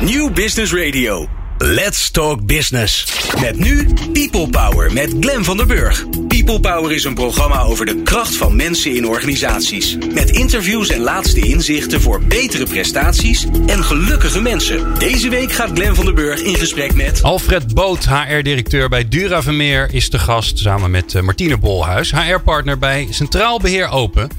[0.00, 1.26] New Business Radio.
[1.58, 3.06] Let's Talk Business.
[3.40, 6.04] Met nu People Power met Glen van der Burg.
[6.28, 9.96] People Power is een programma over de kracht van mensen in organisaties.
[10.12, 14.98] Met interviews en laatste inzichten voor betere prestaties en gelukkige mensen.
[14.98, 17.22] Deze week gaat Glen van der Burg in gesprek met...
[17.22, 22.78] Alfred Boot, HR-directeur bij Dura Vermeer, is te gast samen met eh, Martine Bolhuis, HR-partner
[22.78, 24.30] bij Centraal Beheer Open.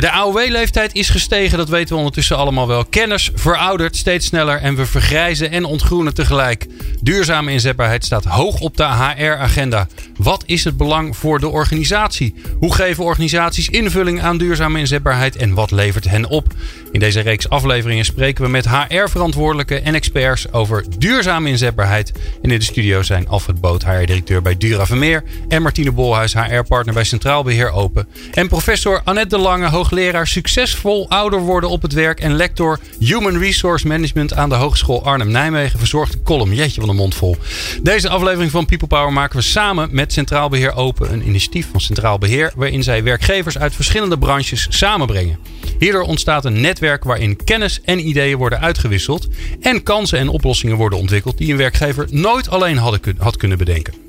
[0.00, 2.84] De AOW-leeftijd is gestegen, dat weten we ondertussen allemaal wel.
[2.84, 6.66] Kennis veroudert steeds sneller en we vergrijzen en ontgroenen tegelijk.
[7.00, 9.86] Duurzame inzetbaarheid staat hoog op de HR-agenda.
[10.16, 12.34] Wat is het belang voor de organisatie?
[12.58, 16.54] Hoe geven organisaties invulling aan duurzame inzetbaarheid en wat levert hen op?
[16.92, 22.12] In deze reeks afleveringen spreken we met HR-verantwoordelijken en experts over duurzame inzetbaarheid.
[22.42, 26.94] En in de studio zijn Alfred Boot, HR-directeur bij Dura Vermeer, en Martine Bolhuis, HR-partner
[26.94, 28.08] bij Centraal Beheer Open.
[28.32, 33.38] En professor Annette de Lange, hoogleraar succesvol ouder worden op het werk en lector Human
[33.38, 35.78] Resource Management aan de Hogeschool Arnhem-Nijmegen.
[35.78, 37.36] Verzorgt een column, van de mond vol.
[37.82, 41.80] Deze aflevering van People Power maken we samen met Centraal Beheer Open, een initiatief van
[41.80, 45.38] Centraal Beheer, waarin zij werkgevers uit verschillende branches samenbrengen.
[45.78, 49.28] Hierdoor ontstaat een netwerk waarin kennis en ideeën worden uitgewisseld
[49.60, 52.76] en kansen en oplossingen worden ontwikkeld die een werkgever nooit alleen
[53.18, 54.05] had kunnen bedenken.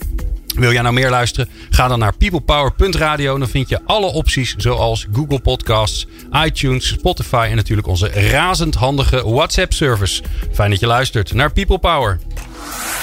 [0.57, 1.49] Wil jij nou meer luisteren?
[1.69, 3.37] Ga dan naar peoplepower.radio.
[3.37, 6.07] Dan vind je alle opties zoals Google Podcasts,
[6.45, 10.23] iTunes, Spotify en natuurlijk onze razend handige WhatsApp service.
[10.53, 12.19] Fijn dat je luistert naar People Power.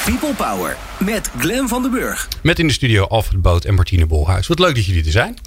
[0.04, 2.28] People Power met Glen van den Burg.
[2.42, 4.46] Met in de studio Alfred Boot en Martine Bolhuis.
[4.46, 5.38] Wat leuk dat jullie er zijn.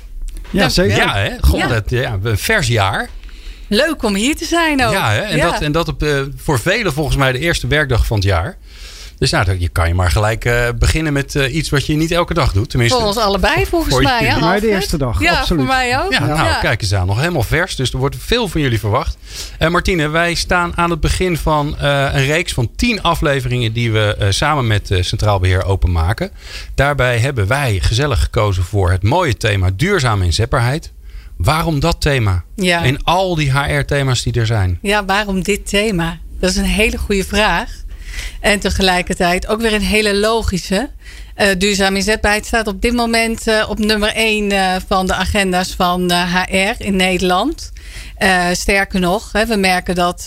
[0.50, 0.98] Ja, zeker.
[0.98, 1.32] Ja, hè?
[1.42, 1.68] God, ja.
[1.68, 3.10] Het, ja, een vers jaar.
[3.68, 4.92] Leuk om hier te zijn ook.
[4.92, 5.22] Ja, hè?
[5.22, 8.26] En, Dat, en dat op, uh, voor velen volgens mij de eerste werkdag van het
[8.26, 8.58] jaar.
[9.18, 12.12] Dus nou, je kan je maar gelijk uh, beginnen met uh, iets wat je niet
[12.12, 12.70] elke dag doet.
[12.70, 14.32] Tenminste, voor ons allebei volgens voor mij.
[14.32, 15.66] Voor mij de eerste dag, ja, absoluut.
[15.66, 16.12] voor mij ook.
[16.12, 16.60] Ja, nou, ja.
[16.60, 17.08] kijk eens aan.
[17.08, 17.76] Nog helemaal vers.
[17.76, 19.18] Dus er wordt veel van jullie verwacht.
[19.60, 23.74] Uh, Martine, wij staan aan het begin van een reeks van tien afleveringen...
[23.74, 26.32] die we samen met Centraal Beheer openmaken.
[26.76, 30.92] Daarbij hebben wij gezellig gekozen voor het mooie thema duurzame inzetbaarheid.
[31.38, 32.44] Waarom dat thema?
[32.56, 32.84] Ja.
[32.84, 34.80] En al die HR-thema's die er zijn.
[34.82, 36.18] Ja, waarom dit thema?
[36.40, 37.86] Dat is een hele goede vraag.
[38.40, 40.90] En tegelijkertijd ook weer een hele logische.
[41.38, 45.74] Uh, duurzame inzetbaarheid staat op dit moment uh, op nummer 1 uh, van de agenda's
[45.78, 47.72] van HR in Nederland.
[48.52, 50.22] sterker nog, hè, we merken dat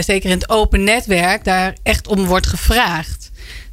[0.00, 3.24] zeker in het open netwerk daar echt om wordt gevraagd.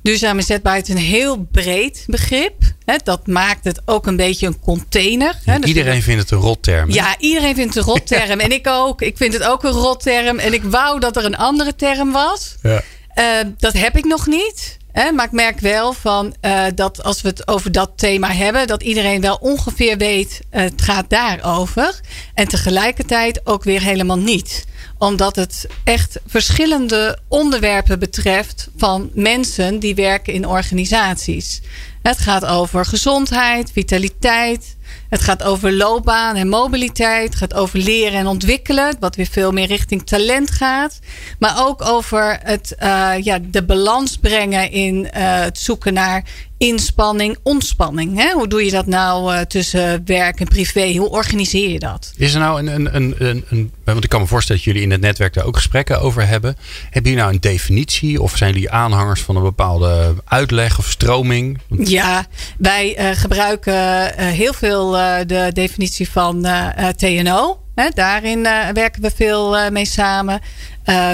[0.01, 2.53] Duurzame inzetbaarheid is een heel breed begrip.
[2.85, 5.35] Hè, dat maakt het ook een beetje een container.
[5.45, 6.89] Hè, dus iedereen vindt het een rotterm.
[6.89, 8.39] Ja, iedereen vindt het een rotterm.
[8.45, 9.01] en ik ook.
[9.01, 10.39] Ik vind het ook een rotterm.
[10.39, 12.55] En ik wou dat er een andere term was.
[12.61, 12.81] Ja.
[13.15, 14.77] Uh, dat heb ik nog niet.
[14.91, 15.11] Hè?
[15.11, 18.83] Maar ik merk wel van, uh, dat als we het over dat thema hebben, dat
[18.83, 21.99] iedereen wel ongeveer weet, uh, het gaat daarover.
[22.33, 24.65] En tegelijkertijd ook weer helemaal niet.
[25.01, 31.61] Omdat het echt verschillende onderwerpen betreft van mensen die werken in organisaties.
[32.01, 34.75] Het gaat over gezondheid, vitaliteit.
[35.09, 37.29] Het gaat over loopbaan en mobiliteit.
[37.29, 38.95] Het gaat over leren en ontwikkelen.
[38.99, 40.99] Wat weer veel meer richting talent gaat.
[41.39, 45.09] Maar ook over het, uh, ja, de balans brengen in uh,
[45.39, 46.23] het zoeken naar
[46.61, 48.17] inspanning, ontspanning.
[48.17, 48.31] Hè?
[48.31, 50.95] Hoe doe je dat nou uh, tussen werk en privé?
[50.95, 52.13] Hoe organiseer je dat?
[52.15, 54.87] Is er nou een, een, een, een, een want ik kan me voorstellen dat jullie
[54.87, 56.55] in het netwerk daar ook gesprekken over hebben.
[56.83, 61.59] Hebben jullie nou een definitie of zijn jullie aanhangers van een bepaalde uitleg of stroming?
[61.77, 62.25] Ja,
[62.57, 64.91] wij uh, gebruiken uh, heel veel
[65.27, 66.47] de definitie van
[66.95, 67.59] TNO.
[67.75, 68.43] He, daarin
[68.73, 70.39] werken we veel mee samen.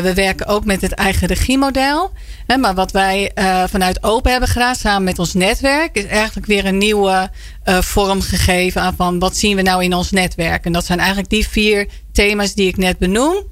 [0.02, 2.12] we werken ook met het eigen regiemodel.
[2.48, 3.32] He, maar wat wij
[3.70, 7.30] vanuit Open hebben gedaan, samen met ons netwerk, is eigenlijk weer een nieuwe
[7.64, 10.66] vorm gegeven aan van wat zien we nou in ons netwerk.
[10.66, 13.44] En dat zijn eigenlijk die vier thema's die ik net benoem.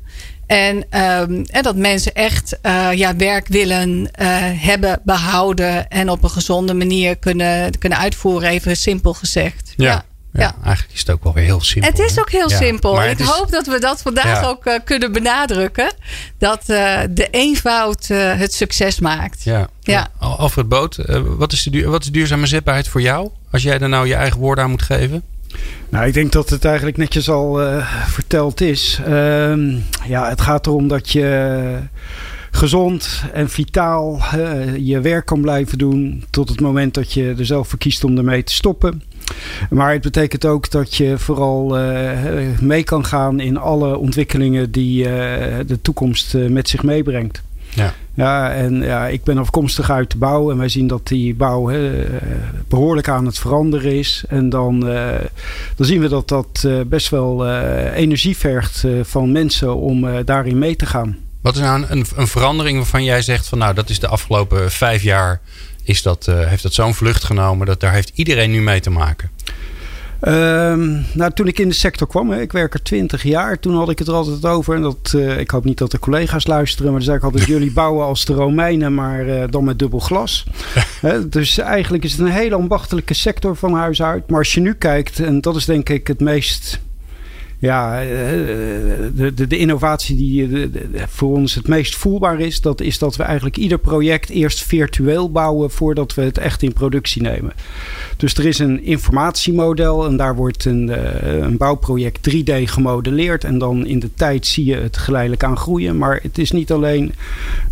[0.48, 2.58] En, um, en dat mensen echt
[2.94, 4.10] ja, werk willen
[4.60, 9.74] hebben, behouden en op een gezonde manier kunnen, kunnen uitvoeren, even simpel gezegd.
[9.78, 9.86] Ja.
[9.86, 10.06] ja.
[10.42, 11.92] Ja, eigenlijk is het ook wel weer heel simpel.
[11.92, 13.04] Het is ook heel ja, simpel.
[13.04, 13.28] Ik is...
[13.28, 14.48] hoop dat we dat vandaag ja.
[14.48, 15.94] ook uh, kunnen benadrukken.
[16.38, 19.44] Dat uh, de eenvoud uh, het succes maakt.
[19.44, 19.68] Ja.
[19.82, 20.08] ja.
[20.20, 23.30] Alfred Boot, wat, is de duur, wat is duurzame zetbaarheid voor jou?
[23.52, 25.24] Als jij er nou je eigen woorden aan moet geven?
[25.90, 27.60] Nou, ik denk dat het eigenlijk netjes al
[28.08, 29.00] verteld is.
[29.08, 29.54] Uh,
[30.08, 31.80] ja, het gaat erom dat je
[32.52, 34.22] gezond en vitaal
[34.78, 36.24] je werk kan blijven doen.
[36.30, 39.04] Tot het moment dat je er zelf voor kiest om ermee te stoppen.
[39.70, 42.10] Maar het betekent ook dat je vooral uh,
[42.60, 45.12] mee kan gaan in alle ontwikkelingen die uh,
[45.68, 47.42] de toekomst uh, met zich meebrengt.
[47.70, 47.94] Ja.
[48.14, 51.68] Ja, en ja, ik ben afkomstig uit de bouw en wij zien dat die bouw
[51.68, 52.06] hè,
[52.68, 54.24] behoorlijk aan het veranderen is.
[54.28, 54.80] En dan,
[55.76, 57.50] dan zien we dat dat best wel
[57.94, 61.18] energie vergt van mensen om daarin mee te gaan.
[61.42, 64.72] Wat is nou een, een verandering waarvan jij zegt van nou dat is de afgelopen
[64.72, 65.42] vijf jaar
[65.86, 68.90] is dat, uh, heeft dat zo'n vlucht genomen dat daar heeft iedereen nu mee te
[68.90, 69.30] maken?
[70.22, 73.76] Um, nou, toen ik in de sector kwam, hè, ik werk er twintig jaar, toen
[73.76, 74.76] had ik het er altijd over.
[74.76, 77.46] En dat, uh, ik hoop niet dat de collega's luisteren, maar dan zei ik altijd:
[77.56, 80.46] jullie bouwen als de Romeinen, maar uh, dan met dubbel glas.
[81.30, 84.30] dus eigenlijk is het een hele ambachtelijke sector van huis uit.
[84.30, 86.80] Maar als je nu kijkt, en dat is denk ik het meest
[87.60, 88.08] ja, eh,
[89.16, 90.70] de, de, de innovatie die de,
[91.08, 95.32] voor ons het meest voelbaar is, dat is dat we eigenlijk ieder project eerst virtueel
[95.32, 97.54] bouwen voordat we het echt in productie nemen.
[98.18, 103.58] Dus er is een informatiemodel en daar wordt een, eh, een bouwproject 3D gemodelleerd en
[103.58, 105.98] dan in de tijd zie je het geleidelijk aan groeien.
[105.98, 107.14] Maar het is niet alleen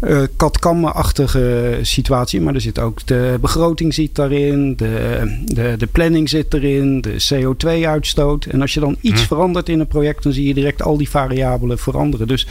[0.01, 5.87] uh, eh, kat-kam-achtige situatie, maar er zit ook de begroting zit daarin, de, de, de
[5.87, 8.45] planning zit erin, de CO2-uitstoot.
[8.45, 9.27] En als je dan iets hm.
[9.27, 12.27] verandert in een project, dan zie je direct al die variabelen veranderen.
[12.27, 12.47] Dus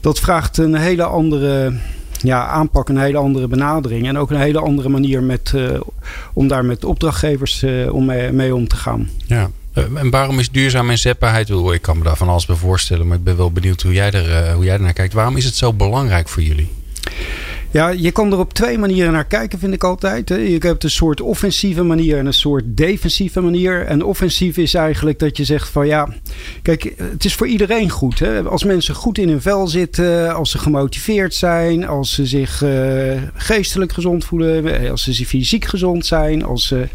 [0.00, 1.72] dat vraagt een hele andere
[2.22, 4.06] ja, aanpak, een hele andere benadering.
[4.06, 5.80] En ook een hele andere manier met, uh,
[6.32, 9.10] om daar met opdrachtgevers uh, om mee, om te gaan.
[9.26, 9.50] Ja.
[9.74, 11.48] Uh, en waarom is duurzaam inzetbaarheid?
[11.48, 14.10] Ik kan me daar van alles bij voorstellen, maar ik ben wel benieuwd hoe jij,
[14.10, 15.12] er, hoe jij er naar kijkt.
[15.12, 16.68] Waarom is het zo belangrijk voor jullie?
[17.72, 20.28] Ja, je kan er op twee manieren naar kijken, vind ik altijd.
[20.28, 23.86] Je hebt een soort offensieve manier en een soort defensieve manier.
[23.86, 26.08] En offensief is eigenlijk dat je zegt van ja,
[26.62, 28.18] kijk, het is voor iedereen goed.
[28.18, 28.42] Hè?
[28.42, 33.22] Als mensen goed in hun vel zitten, als ze gemotiveerd zijn, als ze zich uh,
[33.34, 36.88] geestelijk gezond voelen, als ze fysiek gezond zijn, als ze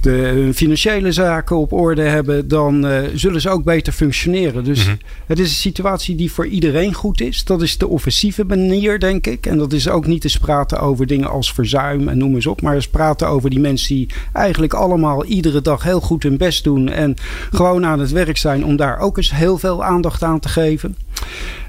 [0.00, 4.64] de, hun financiële zaken op orde hebben, dan uh, zullen ze ook beter functioneren.
[4.64, 4.98] Dus mm -hmm.
[5.26, 7.44] het is een situatie die voor iedereen goed is.
[7.44, 9.46] Dat is de offensieve manier, denk ik.
[9.46, 12.62] En dat is ook niet eens praten over dingen als verzuim en noem eens op.
[12.62, 16.64] Maar eens praten over die mensen die eigenlijk allemaal iedere dag heel goed hun best
[16.64, 16.88] doen.
[16.88, 17.14] En
[17.50, 20.96] gewoon aan het werk zijn om daar ook eens heel veel aandacht aan te geven.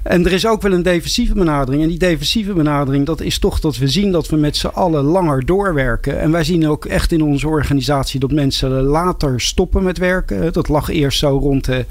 [0.04, 1.84] En er is ook wel een defensieve benadering.
[1.84, 5.04] En die defensieve benadering, dat is toch dat we zien dat we met z'n allen
[5.04, 6.20] langer doorwerken.
[6.20, 10.54] En wij zien ook echt in onze organisatie dat mensen later stoppen met werken.
[10.54, 11.86] Dat lag eerst zo rond de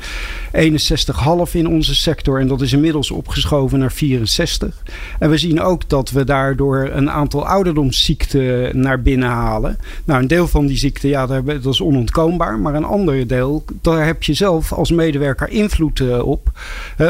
[1.46, 2.40] 61,5 in onze sector.
[2.40, 4.82] En dat is inmiddels opgeschoven naar 64.
[5.19, 9.78] En we zien ook dat we daardoor een aantal ouderdomsziekten naar binnen halen.
[10.05, 12.58] Nou, een deel van die ziekten, ja, dat is onontkoombaar.
[12.58, 16.50] Maar een ander deel, daar heb je zelf als medewerker invloed eh, op.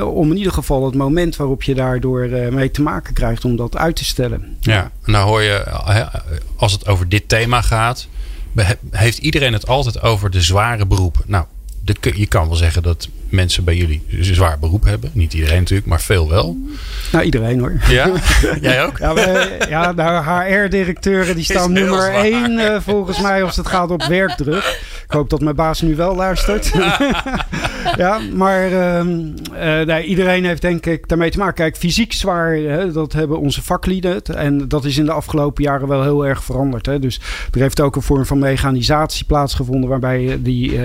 [0.03, 3.77] Om ieder geval het moment waarop je daardoor eh, mee te maken krijgt om dat
[3.77, 4.57] uit te stellen.
[4.61, 5.65] Ja, nou hoor je,
[6.57, 8.09] als het over dit thema gaat,
[8.91, 11.23] heeft iedereen het altijd over de zware beroepen.
[11.27, 11.45] Nou,
[12.15, 15.11] je kan wel zeggen dat mensen bij jullie een zwaar beroep hebben.
[15.13, 16.57] Niet iedereen natuurlijk, maar veel wel.
[17.13, 17.81] Nou, iedereen hoor.
[17.89, 18.13] Ja?
[18.61, 18.99] Jij ook?
[18.99, 24.05] Ja, ja nou, HR-directeuren die staan nummer één uh, volgens mij als het gaat op
[24.05, 24.81] werkdruk.
[25.09, 26.73] Ik hoop dat mijn baas nu wel luistert.
[27.97, 31.55] ja, maar uh, iedereen heeft denk ik daarmee te maken.
[31.55, 34.23] Kijk, fysiek zwaar, hè, dat hebben onze vaklieden.
[34.23, 36.87] En dat is in de afgelopen jaren wel heel erg veranderd.
[36.87, 36.99] Hè.
[36.99, 37.21] Dus
[37.53, 39.89] er heeft ook een vorm van mechanisatie plaatsgevonden...
[39.89, 40.83] waarbij die, uh,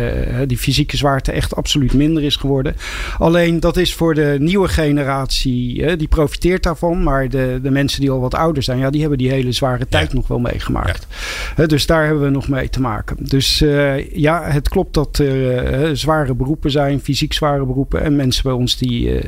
[0.47, 2.75] die fysieke zwaarte echt absoluut minder is geworden.
[3.17, 7.03] Alleen dat is voor de nieuwe generatie, hè, die profiteert daarvan.
[7.03, 9.87] Maar de, de mensen die al wat ouder zijn, ja, die hebben die hele zware
[9.87, 11.07] tijd nog wel meegemaakt.
[11.55, 11.65] Ja.
[11.65, 13.15] dus daar hebben we nog mee te maken.
[13.19, 18.01] Dus uh, ja, het klopt dat er uh, zware beroepen zijn, fysiek zware beroepen.
[18.01, 19.23] En mensen bij ons die, uh,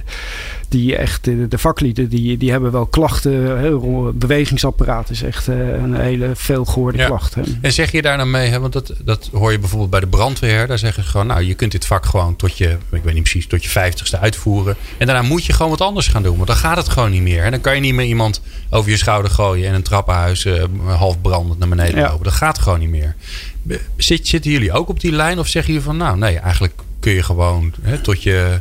[0.70, 3.34] die echt, de, de, vaklieden, die, die hebben wel klachten.
[4.20, 7.06] Bewegingsapparaat is echt een hele veelgehoorde ja.
[7.06, 7.36] klacht.
[7.36, 7.42] Hè.
[7.62, 10.08] En zeg je daar nou mee, hè, want dat, dat hoor je bijvoorbeeld bij de
[10.08, 10.68] brandweer.
[10.68, 13.24] Daar zeggen ze gewoon, nou, je kunt dit vak gewoon tot je ik weet niet
[13.24, 14.76] precies, tot je vijftigste uitvoeren.
[14.98, 16.36] En daarna moet je gewoon wat anders gaan doen.
[16.36, 17.44] Want dan gaat het gewoon niet meer.
[17.44, 20.48] En dan kan je niet meer iemand over je schouder gooien en een trappenhuis
[20.88, 22.24] half brandend naar beneden lopen.
[22.24, 23.16] Dat gaat gewoon niet meer.
[23.98, 27.12] Zit, zitten jullie ook op die lijn of zeggen jullie van nou nee, eigenlijk kun
[27.12, 28.60] je gewoon hè, tot je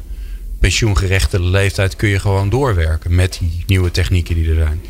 [0.61, 4.81] pensioengerechte leeftijd kun je gewoon doorwerken met die nieuwe technieken die er zijn?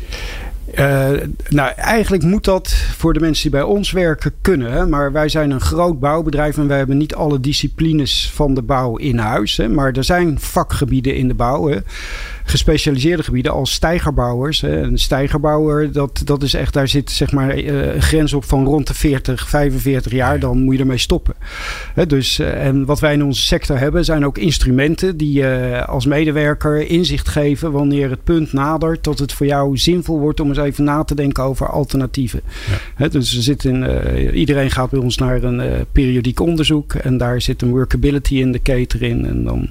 [0.79, 1.09] Uh,
[1.49, 4.71] nou, eigenlijk moet dat voor de mensen die bij ons werken kunnen.
[4.71, 4.87] Hè?
[4.87, 8.95] Maar wij zijn een groot bouwbedrijf en wij hebben niet alle disciplines van de bouw
[8.95, 9.57] in huis.
[9.57, 9.67] Hè?
[9.67, 11.67] Maar er zijn vakgebieden in de bouw.
[11.67, 11.77] Hè?
[12.45, 14.61] gespecialiseerde gebieden als stijgerbouwers.
[14.61, 18.65] Een stijgerbouwer, dat, dat is echt, daar zit zeg maar eh, een grens op van
[18.65, 20.39] rond de 40, 45 jaar.
[20.39, 21.33] Dan moet je ermee stoppen.
[22.07, 26.05] Dus, eh, en wat wij in onze sector hebben, zijn ook instrumenten die je als
[26.05, 30.57] medewerker inzicht geven wanneer het punt nadert dat het voor jou zinvol wordt om eens
[30.65, 32.41] even na te denken over alternatieven.
[32.97, 33.07] Ja.
[33.07, 37.17] Dus er zit in, uh, iedereen gaat bij ons naar een uh, periodiek onderzoek en
[37.17, 39.25] daar zit een workability indicator in.
[39.25, 39.69] En dan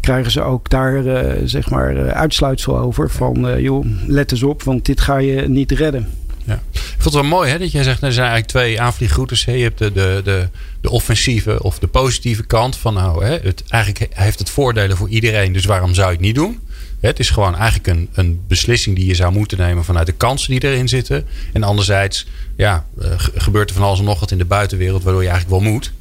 [0.00, 4.86] krijgen ze ook daar uh, zeg maar uitsluitsel over van joh, let eens op, want
[4.86, 6.08] dit ga je niet redden.
[6.48, 6.62] Ja.
[6.72, 9.44] Ik vond het wel mooi hè, dat jij zegt, er zijn eigenlijk twee aanvliegroutes.
[9.44, 10.48] Je hebt de, de, de,
[10.80, 15.08] de offensieve of de positieve kant van nou, hè, het, eigenlijk heeft het voordelen voor
[15.08, 16.60] iedereen, dus waarom zou je het niet doen?
[17.00, 20.50] Het is gewoon eigenlijk een, een beslissing die je zou moeten nemen vanuit de kansen
[20.50, 21.26] die erin zitten.
[21.52, 22.26] En anderzijds,
[22.56, 25.62] ja, eh, gebeurt er van alles en nog wat in de buitenwereld waardoor je eigenlijk
[25.62, 25.92] wel moet.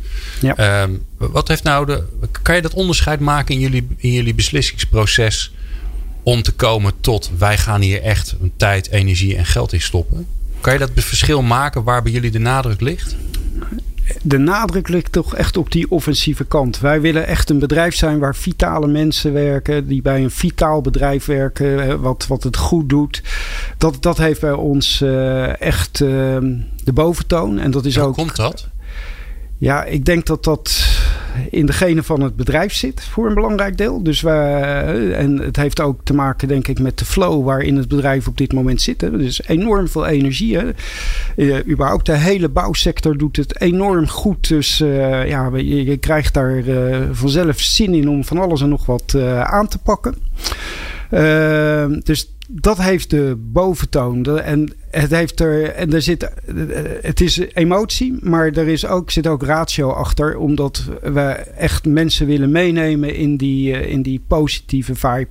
[0.42, 0.56] Ja.
[0.56, 2.04] Ehm, wat heeft nou de.
[2.42, 5.52] Kan je dat onderscheid maken in jullie, in jullie beslissingsproces
[6.24, 10.28] om te komen tot wij gaan hier echt een tijd, energie en geld in stoppen?
[10.62, 13.16] Kan je dat verschil maken waar bij jullie de nadruk ligt?
[14.22, 16.80] De nadruk ligt toch echt op die offensieve kant.
[16.80, 21.26] Wij willen echt een bedrijf zijn waar vitale mensen werken, die bij een vitaal bedrijf
[21.26, 23.24] werken, wat, wat het goed doet.
[23.78, 26.10] Dat, dat heeft bij ons uh, echt uh,
[26.84, 27.60] de boventoon.
[27.60, 28.14] En dat is Hoe ook.
[28.14, 28.68] komt dat?
[29.58, 30.86] Ja, ik denk dat dat
[31.50, 34.04] in de genen van het bedrijf zit voor een belangrijk deel.
[34.04, 34.32] Dus we,
[35.18, 38.38] en het heeft ook te maken, denk ik, met de flow waarin het bedrijf op
[38.38, 39.00] dit moment zit.
[39.00, 40.58] Dus enorm veel energie.
[40.58, 40.70] Hè.
[41.36, 44.48] Uh, überhaupt de hele bouwsector doet het enorm goed.
[44.48, 46.64] Dus uh, ja, je, je, krijgt daar
[47.12, 50.16] vanzelf zin in om van alles en nog wat aan te pakken.
[52.04, 54.40] dus dat heeft de boventoon.
[54.40, 55.70] En het heeft er.
[55.70, 56.30] En er zit.
[57.02, 60.38] Het is emotie, maar er is ook, zit ook ratio achter.
[60.38, 61.22] Omdat we
[61.58, 65.28] echt mensen willen meenemen in die, in die positieve vibe.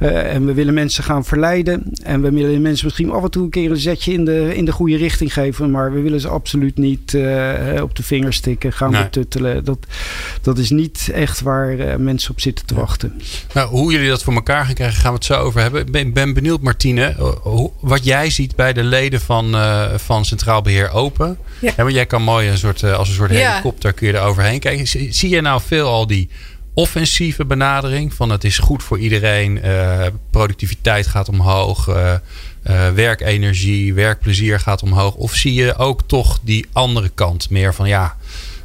[0.00, 1.82] Uh, en we willen mensen gaan verleiden.
[2.02, 4.64] En we willen mensen misschien af en toe een keer een zetje in de, in
[4.64, 5.70] de goede richting geven.
[5.70, 9.02] Maar we willen ze absoluut niet uh, op de vingers stikken, gaan nee.
[9.02, 9.64] betuttelen.
[9.64, 9.86] Dat,
[10.42, 13.20] dat is niet echt waar uh, mensen op zitten te wachten.
[13.54, 15.80] Nou, hoe jullie dat voor elkaar gaan krijgen, gaan we het zo over hebben.
[15.80, 17.14] Ik ben, ben benieuwd, Martine,
[17.80, 21.38] wat jij ziet bij de leden van, uh, van Centraal Beheer Open.
[21.58, 21.72] Ja.
[21.76, 23.50] Want jij kan mooi een soort, uh, als een soort ja.
[23.50, 24.86] helikopter kun je er overheen kijken.
[24.86, 26.28] Zie, zie je nou veel al die
[26.74, 31.88] offensieve benadering van het is goed voor iedereen, uh, productiviteit gaat omhoog,
[32.94, 35.14] werkenergie, werkplezier gaat omhoog?
[35.14, 38.16] Of zie je ook toch die andere kant meer van ja,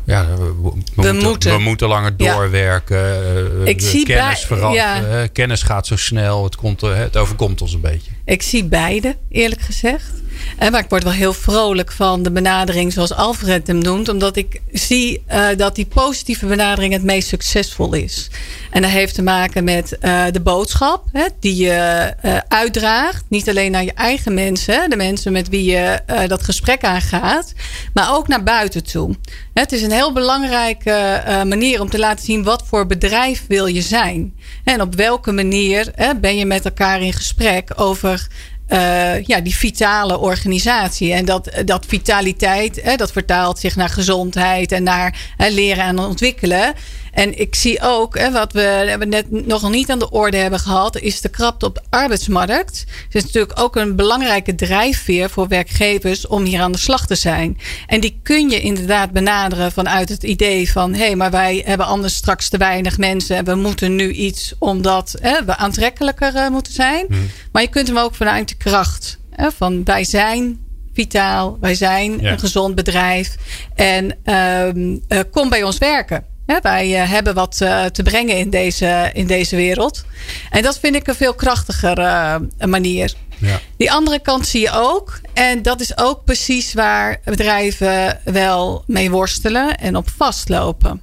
[0.06, 0.54] ja, we,
[0.96, 2.98] we, we, moeten, we moeten langer doorwerken.
[2.98, 3.66] Ja.
[3.66, 5.08] Ik zie kennis verandert.
[5.12, 5.28] Ja.
[5.28, 6.44] Kennis gaat zo snel.
[6.44, 8.12] Het, komt, het overkomt ons een beetje.
[8.26, 10.12] Ik zie beide, eerlijk gezegd.
[10.60, 14.10] Maar ik word wel heel vrolijk van de benadering zoals Alfred hem noemt.
[14.10, 18.30] Omdat ik zie uh, dat die positieve benadering het meest succesvol is.
[18.72, 23.24] En dat heeft te maken met uh, de boodschap hè, die je uh, uitdraagt.
[23.28, 27.54] Niet alleen naar je eigen mensen, de mensen met wie je dat gesprek aangaat.
[27.94, 29.16] Maar ook naar buiten toe.
[29.54, 33.82] Het is een heel belangrijke manier om te laten zien wat voor bedrijf wil je
[33.82, 34.34] zijn.
[34.64, 38.28] En op welke manier ben je met elkaar in gesprek over
[38.70, 41.14] uh, ja, die vitale organisatie.
[41.14, 46.00] En dat, dat vitaliteit, hè, dat vertaalt zich naar gezondheid en naar hè, leren en
[46.00, 46.74] ontwikkelen.
[47.16, 50.60] En ik zie ook, hè, wat we, we net nog niet aan de orde hebben
[50.60, 52.86] gehad, is de krapte op de arbeidsmarkt.
[53.06, 57.16] Het is natuurlijk ook een belangrijke drijfveer voor werkgevers om hier aan de slag te
[57.16, 57.58] zijn.
[57.88, 61.86] En die kun je inderdaad benaderen vanuit het idee van hé, hey, maar wij hebben
[61.86, 66.50] anders straks te weinig mensen en we moeten nu iets omdat hè, we aantrekkelijker uh,
[66.50, 67.06] moeten zijn.
[67.08, 67.30] Hmm.
[67.52, 70.60] Maar je kunt hem ook vanuit de kracht hè, van wij zijn
[70.94, 72.32] vitaal, wij zijn ja.
[72.32, 73.36] een gezond bedrijf
[73.76, 74.18] en
[74.66, 76.34] um, uh, kom bij ons werken.
[76.48, 80.06] Ja, wij uh, hebben wat uh, te brengen in deze, in deze wereld.
[80.50, 83.14] En dat vind ik een veel krachtiger uh, manier.
[83.38, 83.60] Ja.
[83.78, 85.20] Die andere kant zie je ook.
[85.34, 91.02] En dat is ook precies waar bedrijven wel mee worstelen en op vastlopen.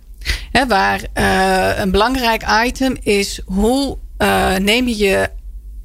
[0.52, 1.00] Hè, waar
[1.78, 3.99] een belangrijk item is hoe
[4.58, 5.30] neem je je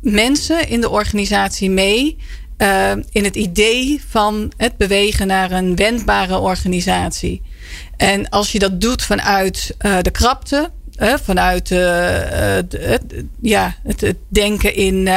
[0.02, 2.18] mensen in de organisatie mee
[2.58, 7.42] uh, in het idee van het bewegen naar een wendbare organisatie.
[7.98, 12.80] En als je dat doet vanuit uh, de krapte, uh, vanuit het,
[13.42, 15.08] ja, het, het, denken in,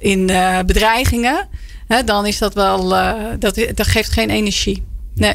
[0.00, 0.26] in
[0.66, 1.48] bedreigingen,
[2.04, 2.88] dan is dat wel,
[3.38, 4.86] dat, dat geeft geen energie.
[5.14, 5.34] Nee.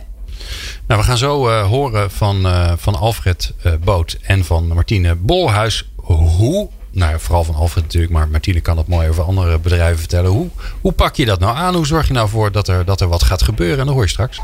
[0.88, 2.48] Nou, we gaan zo horen van,
[2.78, 8.62] van Alfred Boot en van Martine Bolhuis hoe nou, vooral van Alfred natuurlijk, maar Martine
[8.62, 10.32] kan dat mooi over andere bedrijven vertellen.
[10.32, 10.50] Hoe,
[10.82, 11.76] hoe pak je dat nou aan?
[11.76, 13.80] Hoe zorg je nou voor dat er, dat er wat gaat gebeuren?
[13.80, 14.40] En dat hoor je straks.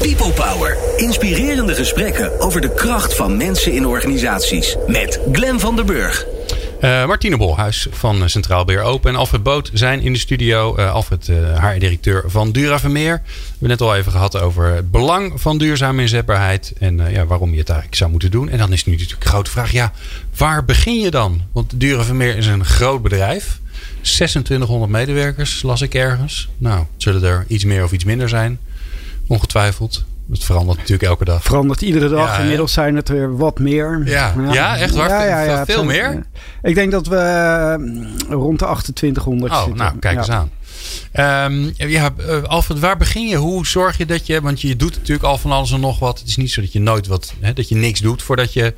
[0.00, 0.76] People Power.
[0.96, 4.76] Inspirerende gesprekken over de kracht van mensen in organisaties.
[4.86, 6.26] Met Glen van der Burg.
[6.84, 10.78] Uh, Martine Bolhuis van Centraal Beheer Open en Alfred Boot zijn in de studio.
[10.78, 13.22] Uh, Alfred, uh, haar directeur van Dura Vermeer.
[13.24, 16.72] We hebben net al even gehad over het belang van duurzame inzetbaarheid.
[16.78, 18.48] En ja, waarom je het eigenlijk zou moeten doen.
[18.48, 19.72] En dan is nu natuurlijk de grote vraag.
[19.72, 19.92] Ja,
[20.36, 21.42] waar begin je dan?
[21.52, 23.60] Want Dura Vermeer is een groot bedrijf.
[24.00, 26.48] 2600 medewerkers las ik ergens.
[26.58, 28.58] Nou, zullen er iets meer of iets minder zijn.
[29.26, 30.04] Ongetwijfeld.
[30.30, 31.42] Het verandert natuurlijk elke dag.
[31.42, 32.36] Verandert iedere dag.
[32.36, 34.02] Ja, Inmiddels zijn het er wat meer.
[34.04, 34.52] Ja, ja.
[34.52, 35.26] ja echt waar?
[35.26, 36.26] Ja, ja, veel meer?
[36.62, 37.16] Ik denk dat we
[38.28, 39.76] rond de 2800 oh, zitten.
[39.76, 40.50] nou, kijk eens aan.
[41.12, 42.14] Um, ja,
[42.46, 43.36] Alfred, waar begin je?
[43.36, 44.40] Hoe zorg je dat je...
[44.40, 46.18] Want je doet natuurlijk al van alles en nog wat.
[46.18, 47.34] Het is niet zo dat je nooit wat...
[47.40, 48.74] Hè, dat je niks doet voordat je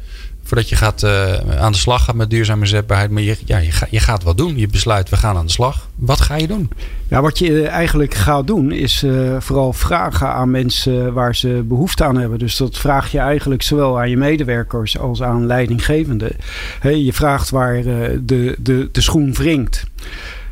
[0.46, 3.10] Voordat je gaat, uh, aan de slag gaat met duurzame zetbaarheid.
[3.10, 4.58] Maar je, ja, je, je gaat wat doen.
[4.58, 5.88] Je besluit, we gaan aan de slag.
[5.94, 6.70] Wat ga je doen?
[7.08, 12.04] Ja, wat je eigenlijk gaat doen is uh, vooral vragen aan mensen waar ze behoefte
[12.04, 12.38] aan hebben.
[12.38, 16.36] Dus dat vraag je eigenlijk zowel aan je medewerkers als aan leidinggevenden.
[16.82, 19.84] Je vraagt waar de, de, de schoen wringt.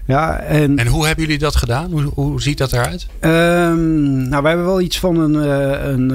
[0.06, 1.90] Ja, en, en hoe hebben jullie dat gedaan?
[1.90, 3.06] Hoe, hoe ziet dat eruit?
[3.20, 5.34] Um, nou, wij hebben wel iets van een,
[5.88, 6.10] een,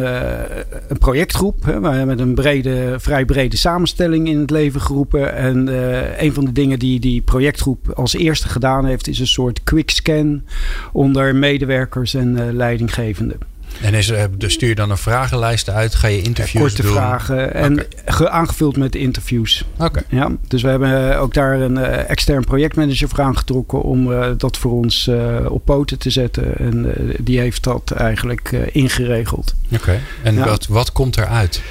[0.88, 1.66] een projectgroep.
[1.66, 1.80] Hè.
[1.80, 5.36] Wij hebben met een brede, vrij brede samenstelling in het leven geroepen.
[5.36, 9.28] En uh, een van de dingen die die projectgroep als eerste gedaan heeft, is een
[9.28, 10.44] soort quick scan
[10.92, 13.38] onder medewerkers en uh, leidinggevenden.
[13.82, 15.96] En is, dus stuur je dan een vragenlijst uit?
[15.96, 16.92] Ga je interviews Korte doen?
[16.92, 18.28] vragen en okay.
[18.28, 19.66] aangevuld met interviews.
[19.78, 20.02] Oké.
[20.10, 24.72] Ja, dus we hebben ook daar een uh, extern projectmanager voor aangetrokken om dat voor
[24.72, 25.10] ons
[25.48, 26.58] op poten te zetten.
[26.58, 29.56] En die heeft dat eigenlijk ingeregeld.
[29.66, 29.76] Oké.
[29.76, 30.00] Okay.
[30.24, 30.46] En ja.
[30.46, 31.62] wat, wat komt eruit?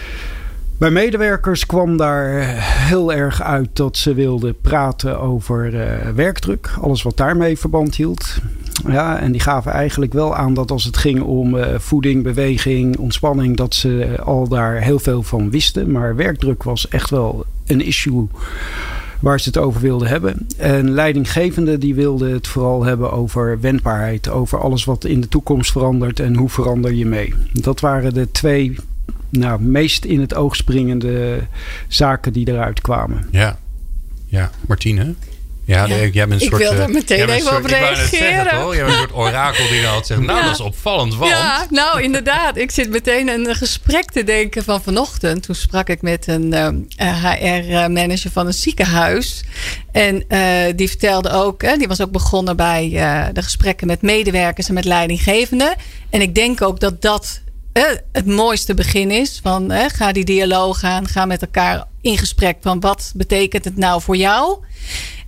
[0.78, 6.71] Bij medewerkers kwam daar heel erg uit dat ze wilden praten over uh, werkdruk.
[6.81, 8.37] Alles wat daarmee verband hield.
[8.87, 12.97] Ja, en die gaven eigenlijk wel aan dat als het ging om uh, voeding, beweging,
[12.97, 15.91] ontspanning, dat ze al daar heel veel van wisten.
[15.91, 18.29] Maar werkdruk was echt wel een issue
[19.21, 20.47] waar ze het over wilden hebben.
[20.57, 24.29] En leidinggevenden die wilden het vooral hebben over wendbaarheid.
[24.29, 27.35] Over alles wat in de toekomst verandert en hoe verander je mee.
[27.53, 28.77] Dat waren de twee
[29.29, 31.39] nou, meest in het oog springende
[31.89, 33.29] zaken die eruit kwamen.
[33.31, 33.59] Ja,
[34.27, 34.51] ja.
[34.67, 35.15] Martine?
[35.69, 35.97] Ja, ja.
[35.97, 38.07] jij bent een ik soort, wil er meteen even op reageren.
[38.07, 40.45] Zeggen, jij bent een soort orakel die dan altijd zegt, nou ja.
[40.45, 41.31] dat is opvallend, want...
[41.31, 42.57] Ja, nou inderdaad.
[42.57, 45.43] Ik zit meteen een gesprek te denken van vanochtend.
[45.43, 46.53] Toen sprak ik met een
[47.01, 49.45] uh, HR-manager van een ziekenhuis.
[49.93, 50.41] En uh,
[50.77, 52.91] die vertelde ook, uh, die was ook begonnen bij
[53.33, 55.77] de gesprekken met medewerkers en met leidinggevenden.
[56.11, 57.41] En ik denk ook dat dat
[58.13, 59.41] het mooiste begin is.
[59.43, 61.09] Van, hè, ga die dialoog aan.
[61.09, 64.59] Ga met elkaar in gesprek van wat betekent het nou voor jou.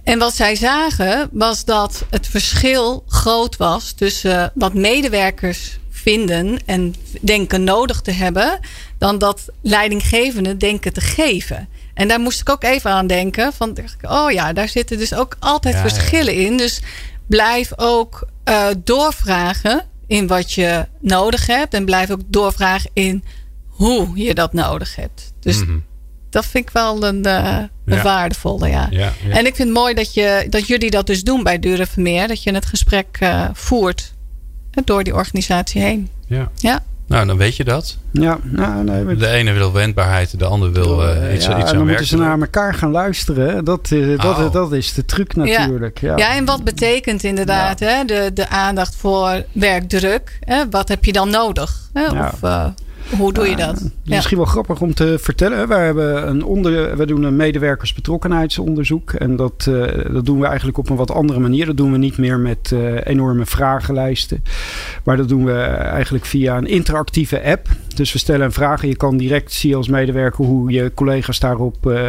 [0.05, 6.95] En wat zij zagen was dat het verschil groot was tussen wat medewerkers vinden en
[7.21, 8.61] denken nodig te hebben,
[8.99, 11.69] dan dat leidinggevenden denken te geven.
[11.95, 13.53] En daar moest ik ook even aan denken.
[13.53, 16.47] Van, oh ja, daar zitten dus ook altijd ja, verschillen ja.
[16.47, 16.57] in.
[16.57, 16.81] Dus
[17.27, 21.75] blijf ook uh, doorvragen in wat je nodig hebt.
[21.75, 23.25] En blijf ook doorvragen in
[23.69, 25.33] hoe je dat nodig hebt.
[25.41, 25.85] Dus mm -hmm.
[26.31, 28.03] Dat vind ik wel een, uh, een ja.
[28.03, 28.69] waardevolle.
[28.69, 28.87] Ja.
[28.91, 29.35] Ja, ja.
[29.37, 32.29] En ik vind het mooi dat, je, dat jullie dat dus doen bij Dure Vermeer.
[32.29, 34.15] Dat je het gesprek uh, voert
[34.85, 36.11] door die organisatie heen.
[36.27, 36.51] Ja.
[36.55, 36.83] ja.
[37.07, 37.97] Nou, dan weet je dat.
[38.11, 39.17] Ja, nou, nee, maar...
[39.17, 42.17] De ene wil wendbaarheid, de ander wil uh, iets, ja, iets aan dan moeten ze
[42.17, 43.65] naar elkaar gaan luisteren.
[43.65, 44.53] Dat, uh, dat, Oh.
[44.53, 46.01] dat is de truc natuurlijk.
[46.01, 50.39] Ja, Ja, en wat betekent inderdaad hè, de, de aandacht voor werkdruk?
[50.41, 50.69] Hè?
[50.69, 51.91] Wat heb je dan nodig?
[51.93, 52.05] Hè?
[52.05, 52.33] Ja.
[52.33, 52.67] Of uh,
[53.19, 53.91] hoe doe je dat?
[54.03, 54.15] Ja.
[54.17, 55.69] Misschien wel grappig om te vertellen.
[55.69, 59.13] Wij hebben een onder, we doen een medewerkersbetrokkenheidsonderzoek.
[59.13, 61.67] En dat, uh, dat doen we eigenlijk op een wat andere manier.
[61.67, 64.45] Dat doen we niet meer met uh, enorme vragenlijsten.
[65.05, 67.69] Maar dat doen we eigenlijk via een interactieve app.
[67.95, 71.39] Dus we stellen een vraag en je kan direct zien als medewerker hoe je collega's
[71.39, 72.09] daarop uh,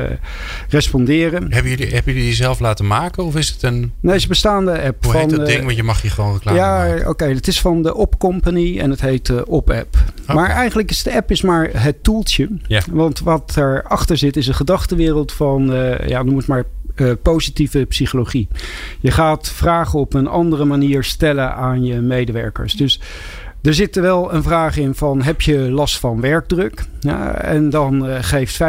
[0.69, 1.53] responderen.
[1.53, 3.79] Hebben jullie, hebben jullie die zelf laten maken of is het een...
[3.79, 5.03] Nee, het is een bestaande app.
[5.03, 5.63] Hoe van, heet dat eh, ding?
[5.63, 7.25] Want je mag hier gewoon reclame Ja, oké.
[7.25, 9.97] Het is van de Op Company en het heet uh, Op App.
[10.27, 12.49] Maar eigenlijk is de app is maar het toeltje.
[12.67, 12.81] Ja.
[12.91, 16.63] Want wat erachter zit is een gedachtenwereld van, uh, ja, noem het maar
[16.95, 18.47] uh, positieve psychologie.
[18.99, 22.73] Je gaat vragen op een andere manier stellen aan je medewerkers.
[22.73, 22.99] Dus
[23.61, 26.85] er zit er wel een vraag in van heb je last van werkdruk?
[27.41, 28.65] En dan uh, geeft 75%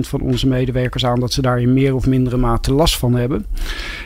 [0.00, 3.46] van onze medewerkers aan dat ze daar in meer of mindere mate last van hebben.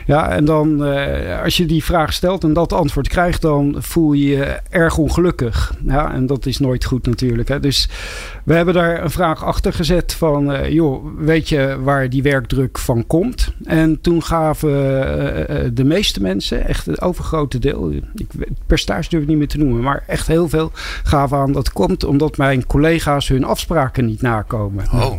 [0.05, 4.13] Ja, en dan uh, als je die vraag stelt en dat antwoord krijgt, dan voel
[4.13, 5.73] je je erg ongelukkig.
[5.85, 7.47] Ja, en dat is nooit goed natuurlijk.
[7.47, 7.59] Hè.
[7.59, 7.89] Dus
[8.43, 12.77] we hebben daar een vraag achter gezet van, uh, joh, weet je waar die werkdruk
[12.77, 13.53] van komt?
[13.63, 14.71] En toen gaven
[15.75, 18.27] de meeste mensen, echt het overgrote deel, ik,
[18.67, 20.71] percentage durf ik niet meer te noemen, maar echt heel veel
[21.03, 24.85] gaven aan dat komt omdat mijn collega's hun afspraken niet nakomen.
[24.93, 25.15] Oh.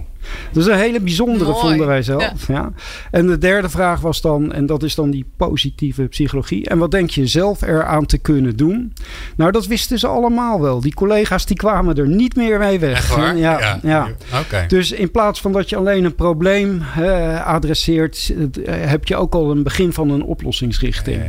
[0.53, 1.61] Dat is een hele bijzondere, Mooi.
[1.61, 2.47] vonden wij zelf.
[2.47, 2.55] Ja.
[2.55, 2.73] ja.
[3.11, 6.69] En de derde vraag was dan, en dat is dan die positieve psychologie.
[6.69, 8.93] En wat denk je zelf eraan te kunnen doen?
[9.37, 10.81] Nou, dat wisten ze allemaal wel.
[10.81, 12.97] Die collega's die kwamen er niet meer mee weg.
[12.97, 13.37] Echt waar?
[13.37, 13.79] Ja, ja.
[13.83, 14.09] ja.
[14.47, 14.67] Okay.
[14.67, 19.35] Dus in plaats van dat je alleen een probleem uh, adresseert, uh, heb je ook
[19.35, 21.23] al een begin van een oplossingsrichting.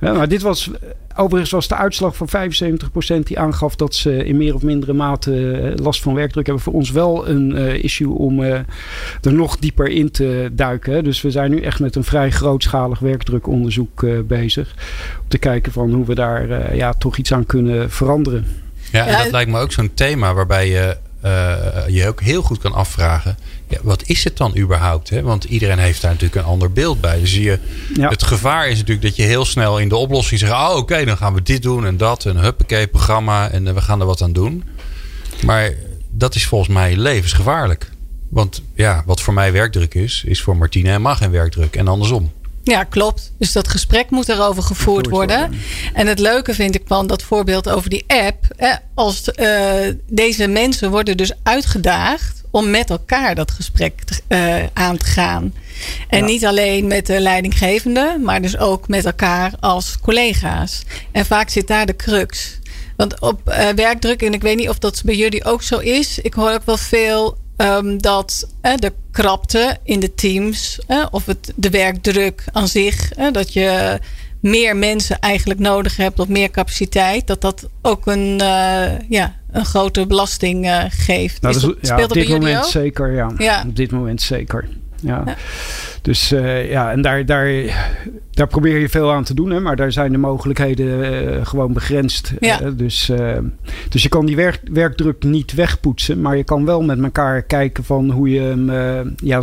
[0.00, 0.70] Ja, maar dit was
[1.16, 5.52] Overigens was de uitslag van 75% die aangaf dat ze in meer of mindere mate
[5.52, 6.64] eh, last van werkdruk hebben.
[6.64, 8.52] Voor ons wel een uh, issue om uh,
[9.20, 11.04] er nog dieper in te duiken.
[11.04, 14.74] Dus we zijn nu echt met een vrij grootschalig werkdrukonderzoek uh, bezig.
[15.22, 18.46] Om te kijken van hoe we daar ja, toch iets aan kunnen veranderen.
[18.92, 21.54] Ja, en dat lijkt me ook zo'n thema waarbij je uh,
[21.88, 23.36] je ook heel goed kan afvragen.
[23.72, 25.10] Ja, wat is het dan überhaupt?
[25.10, 25.22] Hè?
[25.22, 27.20] Want iedereen heeft daar natuurlijk een ander beeld bij.
[27.20, 27.58] Dus je,
[28.00, 31.16] het gevaar is natuurlijk dat je heel snel in de oplossing zegt: Oh, oké, dan
[31.16, 32.24] gaan we dit doen en dat.
[32.24, 34.64] Een huppakee programma en we gaan er wat aan doen.
[35.44, 35.72] Maar
[36.10, 37.90] dat is volgens mij levensgevaarlijk.
[38.28, 41.76] Want ja, wat voor mij werkdruk is, is voor Martine en mag geen werkdruk.
[41.76, 42.32] En andersom.
[42.62, 43.32] Ja, klopt.
[43.38, 45.54] Dus dat gesprek moet erover gevoerd worden.
[45.92, 48.44] En het leuke vind ik van dat voorbeeld over die app.
[48.94, 49.72] als uh,
[50.08, 53.94] deze mensen worden dus uitgedaagd om met elkaar dat gesprek
[54.28, 55.54] uh, aan te gaan.
[56.08, 60.82] En niet alleen met de leidinggevende, maar dus ook met elkaar als collega's.
[61.12, 62.58] En vaak zit daar de crux.
[62.96, 66.18] Want op uh, werkdruk, en ik weet niet of dat bij jullie ook zo is.
[66.18, 70.78] Ik hoor ook wel veel um, dat uh, de krapte in de teams
[71.10, 73.98] of het, de werkdruk aan zich, dat je
[74.40, 78.38] meer mensen eigenlijk nodig hebt of meer capaciteit, dat dat ook een,
[79.08, 81.42] ja, een grote belasting geeft.
[81.42, 83.32] Nou, dat, ja, op dit moment zeker, ja.
[83.38, 83.64] ja.
[83.68, 84.68] Op dit moment zeker.
[85.00, 85.22] ja.
[85.26, 85.36] ja.
[86.02, 87.48] Dus uh, ja, en daar, daar,
[88.30, 91.72] daar probeer je veel aan te doen, hè, maar daar zijn de mogelijkheden uh, gewoon
[91.72, 92.32] begrensd.
[92.40, 92.62] Ja.
[92.62, 93.10] Uh, dus,
[93.88, 97.84] dus je kan die werk, werkdruk niet wegpoetsen, maar je kan wel met elkaar kijken
[97.84, 98.70] van hoe je hem
[99.16, 99.42] ja,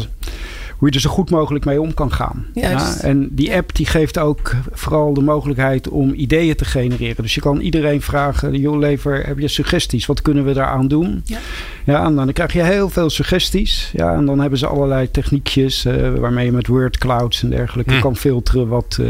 [0.79, 2.45] hoe je er zo goed mogelijk mee om kan gaan.
[2.53, 7.23] Ja, en die app die geeft ook vooral de mogelijkheid om ideeën te genereren.
[7.23, 10.05] Dus je kan iedereen vragen, joh lever, heb je suggesties?
[10.05, 11.21] Wat kunnen we daaraan doen?
[11.25, 11.39] Ja,
[11.85, 13.91] ja en dan krijg je heel veel suggesties.
[13.93, 17.93] Ja, en dan hebben ze allerlei techniekjes uh, waarmee je met word clouds en dergelijke
[17.93, 17.99] hm.
[17.99, 18.97] kan filteren wat...
[19.01, 19.07] Uh,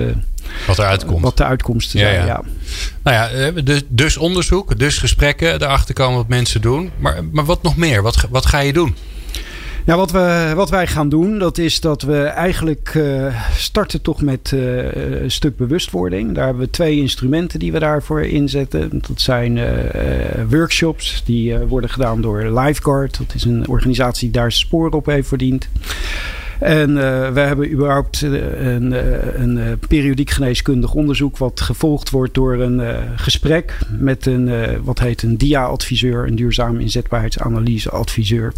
[0.68, 1.22] wat eruit komt.
[1.22, 2.26] Wat de uitkomsten zijn, ja.
[2.26, 2.42] ja.
[3.04, 6.92] Nou ja, dus, dus onderzoek, dus gesprekken, erachter komen wat mensen doen.
[6.98, 8.02] Maar, maar wat nog meer?
[8.02, 8.96] Wat, wat ga je doen?
[9.90, 14.22] Ja, wat, we, wat wij gaan doen, dat is dat we eigenlijk uh, starten toch
[14.22, 16.36] met uh, een stuk bewustwording.
[16.36, 18.90] Daar hebben we twee instrumenten die we daarvoor inzetten.
[19.08, 19.66] Dat zijn uh,
[20.50, 23.18] workshops, die worden gedaan door Lifeguard.
[23.18, 25.70] Dat is een organisatie die daar sporen op heeft verdiend.
[26.60, 28.92] En uh, we hebben überhaupt een,
[29.42, 31.38] een, periodiek geneeskundig onderzoek...
[31.38, 32.82] wat gevolgd wordt door een
[33.16, 34.52] gesprek met een,
[34.84, 36.28] wat heet een DIA-adviseur...
[36.28, 38.54] een duurzaam inzetbaarheidsanalyse-adviseur.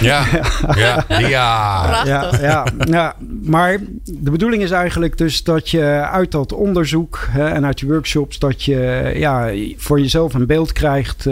[0.00, 0.24] Ja,
[0.76, 2.04] ja, ja.
[2.04, 7.48] Ja, ja, ja, maar de bedoeling is eigenlijk dus dat je uit dat onderzoek hè,
[7.48, 8.38] en uit je workshops...
[8.38, 11.26] dat je ja, voor jezelf een beeld krijgt...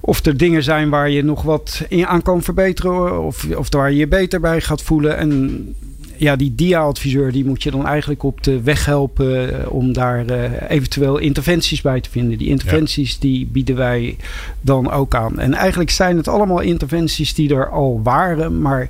[0.00, 3.22] Of er dingen zijn waar je nog wat in aan kan verbeteren.
[3.22, 5.16] Of, of waar je je beter bij gaat voelen.
[5.16, 5.74] En
[6.16, 10.30] ja, die dia-adviseur die moet je dan eigenlijk op de weg helpen eh, om daar
[10.30, 12.38] uh, eventueel interventies bij te vinden.
[12.38, 14.16] Die interventies die bieden wij
[14.60, 15.38] dan ook aan.
[15.38, 18.88] En eigenlijk zijn het allemaal interventies die er al waren, maar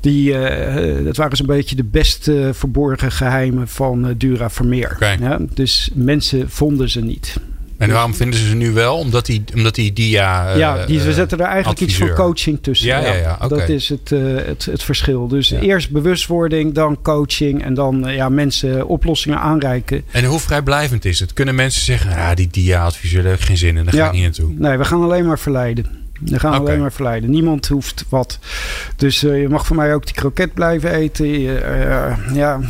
[0.00, 5.16] die, uh, dat waren zo'n beetje de best verborgen geheimen van Dura Vermeer.
[5.20, 7.36] Ja, dus mensen vonden ze niet.
[7.78, 8.96] En waarom vinden ze ze nu wel?
[8.96, 10.56] Omdat die, omdat die dia.
[10.56, 12.86] ja, die, we zetten er eigenlijk iets voor coaching tussen.
[12.86, 15.28] Ja, ja, ja, Dat is het, uh, het, het verschil.
[15.28, 20.04] Dus eerst bewustwording, dan coaching en dan uh, ja, mensen oplossingen aanreiken.
[20.10, 21.32] En hoe vrijblijvend is het?
[21.32, 24.12] Kunnen mensen zeggen, ah, die dia-adviseur, daar heb ik geen zin in, daar ga ik
[24.12, 24.52] niet naartoe?
[24.56, 26.07] Nee, we gaan alleen maar verleiden.
[26.18, 27.30] Dan gaan we alleen maar verleiden.
[27.30, 28.38] Niemand hoeft wat.
[28.96, 31.26] Dus uh, je mag voor mij ook die kroket blijven eten.
[31.40, 32.60] Uh, ja,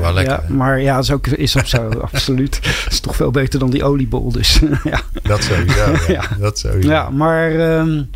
[0.00, 1.88] Wel ja maar ja, is ook is ook zo.
[2.12, 2.60] absoluut.
[2.62, 4.32] Dat is toch veel beter dan die oliebol.
[4.32, 5.00] Dus, ja.
[5.22, 5.90] Dat sowieso.
[5.90, 5.98] Ja.
[6.20, 6.22] ja.
[6.38, 6.88] Dat sowieso.
[6.88, 7.78] Ja, maar...
[7.78, 8.08] Um,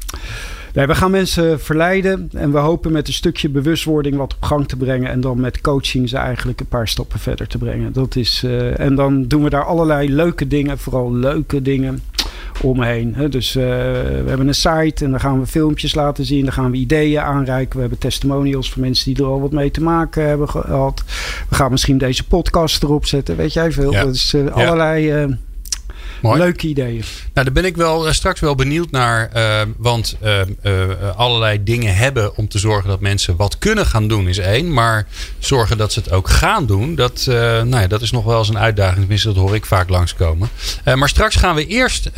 [0.72, 4.68] Nee, we gaan mensen verleiden en we hopen met een stukje bewustwording wat op gang
[4.68, 7.92] te brengen en dan met coaching ze eigenlijk een paar stappen verder te brengen.
[7.92, 12.02] Dat is, uh, en dan doen we daar allerlei leuke dingen, vooral leuke dingen
[12.62, 13.14] omheen.
[13.14, 13.28] Hè.
[13.28, 16.44] Dus uh, we hebben een site en daar gaan we filmpjes laten zien.
[16.44, 17.74] Daar gaan we ideeën aanreiken.
[17.74, 21.02] We hebben testimonials van mensen die er al wat mee te maken hebben gehad.
[21.48, 23.36] We gaan misschien deze podcast erop zetten.
[23.36, 23.92] Weet jij veel?
[23.92, 24.04] Ja.
[24.04, 25.36] Dus uh, allerlei...
[26.22, 26.38] Mooi.
[26.38, 27.04] Leuke ideeën.
[27.34, 29.30] Nou, daar ben ik wel uh, straks wel benieuwd naar.
[29.36, 34.28] Uh, want uh, allerlei dingen hebben om te zorgen dat mensen wat kunnen gaan doen
[34.28, 34.72] is één.
[34.72, 35.06] Maar
[35.38, 38.48] zorgen dat ze het ook gaan doen, dat, nou ja, dat is nog wel eens
[38.48, 38.98] een uitdaging.
[38.98, 40.48] Tenminste, dat hoor ik vaak langskomen.
[40.94, 42.10] maar straks gaan we eerst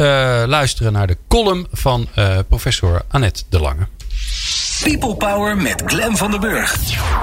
[0.47, 2.09] luisteren naar de column van
[2.49, 3.87] professor Annette de Lange.
[4.83, 6.79] People Power met Glen van der Burg.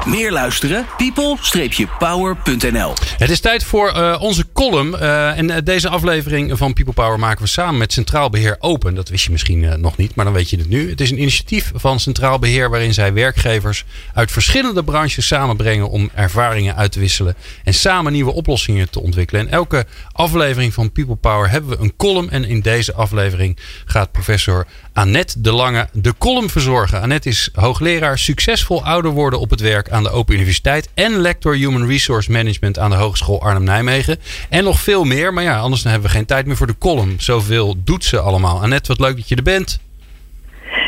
[0.06, 0.86] Meer luisteren?
[0.98, 4.94] people-power.nl Het is tijd voor uh, onze column.
[4.94, 8.96] Uh, en deze aflevering van People Power maken we samen met Centraal Beheer Open.
[8.96, 10.90] Dat wist je misschien nog niet, maar dan weet je het nu.
[10.90, 16.10] Het is een initiatief van Centraal Beheer waarin zij werkgevers uit verschillende branches samenbrengen om
[16.14, 19.42] ervaringen uit te wisselen en samen nieuwe oplossingen te ontwikkelen.
[19.42, 22.30] En elke aflevering van People Power hebben we een column.
[22.30, 27.02] En in deze aflevering gaat professor Annette de Lange de column verzorgen.
[27.02, 30.90] Annette is hoogleraar succesvol ouder worden op het werk aan de Open Universiteit.
[30.94, 34.18] En lector Human Resource Management aan de Hogeschool Arnhem-Nijmegen.
[34.50, 35.34] En nog veel meer.
[35.34, 37.16] Maar ja, anders dan hebben we geen tijd meer voor de column.
[37.18, 38.62] Zoveel doet ze allemaal.
[38.62, 39.80] Annette, wat leuk dat je er bent.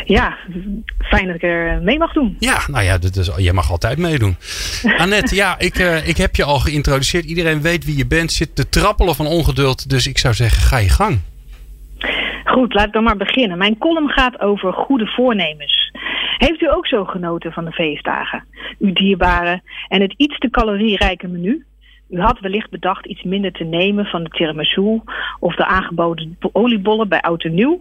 [0.04, 0.36] ja,
[0.98, 2.36] fijn dat ik er mee mag doen.
[2.38, 4.36] Ja, nou ja, dat is, je mag altijd meedoen.
[4.98, 7.24] Annette, ja, ik, uh, ik heb je al geïntroduceerd.
[7.24, 9.90] Iedereen weet wie je bent, zit te trappelen van ongeduld.
[9.90, 11.20] Dus ik zou zeggen, ga je gang.
[12.50, 13.58] Goed, laat ik dan maar beginnen.
[13.58, 15.90] Mijn column gaat over goede voornemens.
[16.36, 18.44] Heeft u ook zo genoten van de feestdagen?
[18.78, 21.64] Uw dierbare en het iets te calorierijke menu?
[22.08, 25.00] U had wellicht bedacht iets minder te nemen van de tiramisu
[25.40, 27.80] of de aangeboden oliebollen bij Oud en Nieuw.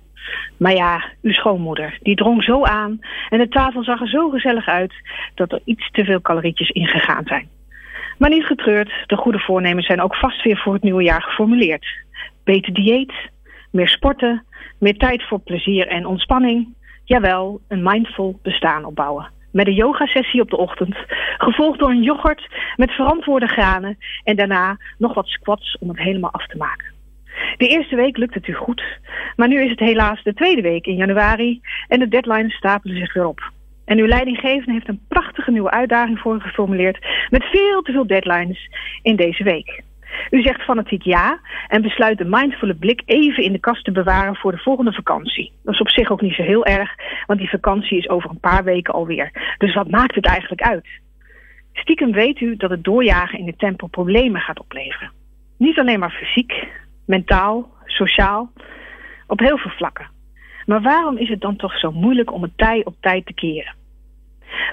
[0.58, 4.68] Maar ja, uw schoonmoeder, die drong zo aan en de tafel zag er zo gezellig
[4.68, 4.94] uit
[5.36, 7.48] dat er iets te veel calorietjes ingegaan zijn.
[8.18, 11.86] Maar niet getreurd, de goede voornemens zijn ook vast weer voor het nieuwe jaar geformuleerd.
[12.44, 13.14] Beter dieet,
[13.72, 14.44] meer sporten,
[14.80, 16.76] meer tijd voor plezier en ontspanning.
[17.04, 19.32] Jawel, een mindful bestaan opbouwen.
[19.52, 20.96] Met een yogasessie op de ochtend,
[21.38, 26.32] gevolgd door een yoghurt met verantwoorde granen en daarna nog wat squats om het helemaal
[26.32, 26.94] af te maken.
[27.58, 28.84] De eerste week lukt het u goed,
[29.36, 33.14] maar nu is het helaas de tweede week in januari en de deadlines stapelen zich
[33.14, 33.52] weer op.
[33.86, 38.08] En uw leidinggevende heeft een prachtige nieuwe uitdaging voor u geformuleerd met veel te veel
[38.08, 38.70] deadlines
[39.02, 39.84] in deze week.
[40.30, 44.36] U zegt fanatiek ja en besluit de mindfulle blik even in de kast te bewaren
[44.36, 45.52] voor de volgende vakantie.
[45.64, 46.96] Dat is op zich ook niet zo heel erg,
[47.26, 49.56] want die vakantie is over een paar weken alweer.
[49.58, 50.88] Dus wat maakt het eigenlijk uit?
[51.74, 55.12] Stiekem weet u dat het doorjagen in de tempo problemen gaat opleveren.
[55.58, 56.68] Niet alleen maar fysiek,
[57.06, 58.52] mentaal, sociaal,
[59.28, 60.10] op heel veel vlakken.
[60.66, 63.79] Maar waarom is het dan toch zo moeilijk om het tij op tijd te keren?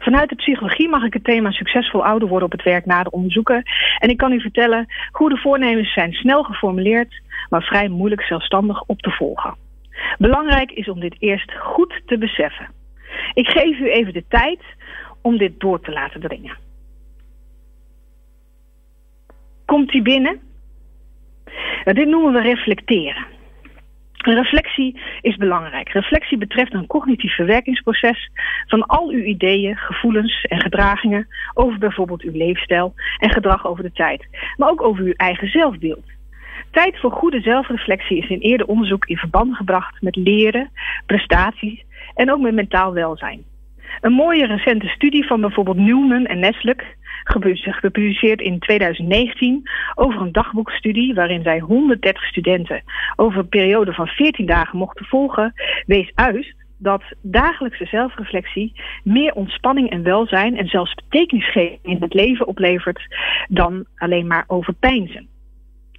[0.01, 3.63] Vanuit de psychologie mag ik het thema succesvol ouder worden op het werk nader onderzoeken.
[3.99, 9.01] En ik kan u vertellen, goede voornemens zijn snel geformuleerd, maar vrij moeilijk zelfstandig op
[9.01, 9.57] te volgen.
[10.19, 12.69] Belangrijk is om dit eerst goed te beseffen.
[13.35, 14.61] Ik geef u even de tijd
[15.23, 16.57] om dit door te laten dringen.
[19.65, 20.41] Komt u binnen?
[21.85, 23.36] Dit noemen we reflecteren.
[24.35, 25.89] Reflectie is belangrijk.
[25.89, 28.31] Reflectie betreft een cognitief verwerkingsproces
[28.67, 33.93] van al uw ideeën, gevoelens en gedragingen over bijvoorbeeld uw leefstijl en gedrag over de
[33.93, 36.05] tijd, maar ook over uw eigen zelfbeeld.
[36.71, 40.71] Tijd voor goede zelfreflectie is in eerder onderzoek in verband gebracht met leren,
[41.07, 41.85] prestaties
[42.15, 43.45] en ook met mentaal welzijn.
[44.01, 46.97] Een mooie recente studie van bijvoorbeeld Newman en Nesluk
[47.63, 52.83] gepubliceerd in 2019 over een dagboekstudie waarin zij 130 studenten
[53.17, 55.53] over een periode van 14 dagen mochten volgen,
[55.87, 58.73] wees uit dat dagelijkse zelfreflectie
[59.05, 63.17] meer ontspanning en welzijn en zelfs betekenisgeving in het leven oplevert
[63.49, 65.29] dan alleen maar overpeinzen.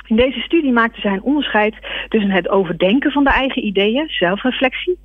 [0.08, 1.76] In deze studie maakte zij een onderscheid
[2.10, 5.00] tussen het overdenken van de eigen ideeën, zelfreflectie,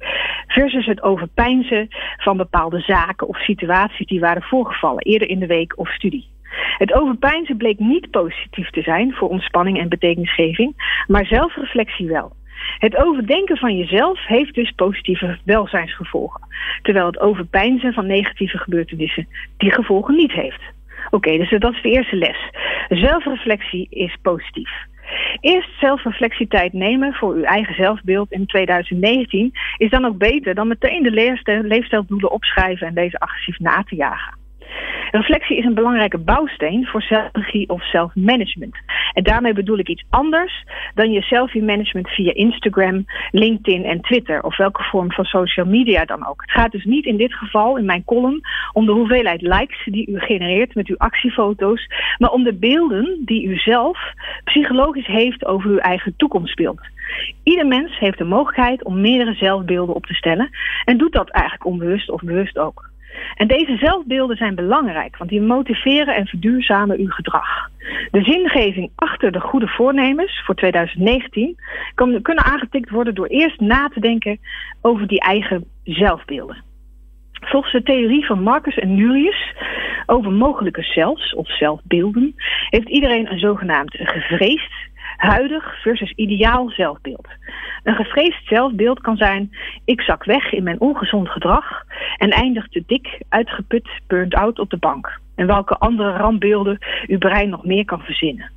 [0.46, 5.78] versus het overpeinzen van bepaalde zaken of situaties die waren voorgevallen eerder in de week
[5.78, 6.30] of studie.
[6.78, 10.74] Het overpeinzen bleek niet positief te zijn voor ontspanning en betekenisgeving,
[11.06, 12.32] maar zelfreflectie wel.
[12.78, 16.40] Het overdenken van jezelf heeft dus positieve welzijnsgevolgen,
[16.82, 20.62] terwijl het overpeinzen van negatieve gebeurtenissen die gevolgen niet heeft.
[21.10, 22.50] Oké, dus dat is de eerste les.
[22.88, 24.70] Zelfreflectie is positief.
[25.40, 31.02] Eerst zelfreflectietijd nemen voor uw eigen zelfbeeld in 2019 is dan ook beter dan meteen
[31.02, 31.10] de
[31.62, 34.41] leefstijldoelen opschrijven en deze agressief na te jagen.
[35.10, 38.76] Reflectie is een belangrijke bouwsteen voor zelfregie of zelfmanagement.
[39.12, 44.56] En daarmee bedoel ik iets anders dan je selfie-management via Instagram, LinkedIn en Twitter of
[44.56, 46.40] welke vorm van social media dan ook.
[46.40, 48.40] Het gaat dus niet in dit geval, in mijn column,
[48.72, 51.86] om de hoeveelheid likes die u genereert met uw actiefoto's,
[52.18, 53.98] maar om de beelden die u zelf
[54.44, 56.80] psychologisch heeft over uw eigen toekomstbeeld.
[57.42, 60.50] Ieder mens heeft de mogelijkheid om meerdere zelfbeelden op te stellen
[60.84, 62.91] en doet dat eigenlijk onbewust of bewust ook.
[63.34, 67.70] En deze zelfbeelden zijn belangrijk, want die motiveren en verduurzamen uw gedrag.
[68.10, 71.56] De zingeving achter de goede voornemens voor 2019
[71.94, 74.38] kan, kunnen aangetikt worden door eerst na te denken
[74.80, 76.64] over die eigen zelfbeelden.
[77.40, 79.54] Volgens de theorie van Marcus en Nurius
[80.06, 82.34] over mogelijke zelfs of zelfbeelden
[82.68, 84.72] heeft iedereen een zogenaamd gevreesd,
[85.16, 87.28] huidig versus ideaal zelfbeeld.
[87.82, 89.50] Een gevreesd zelfbeeld kan zijn:
[89.84, 91.84] ik zak weg in mijn ongezond gedrag
[92.16, 95.20] en eindig te dik, uitgeput, burnt out op de bank.
[95.34, 98.50] En welke andere rampbeelden uw brein nog meer kan verzinnen.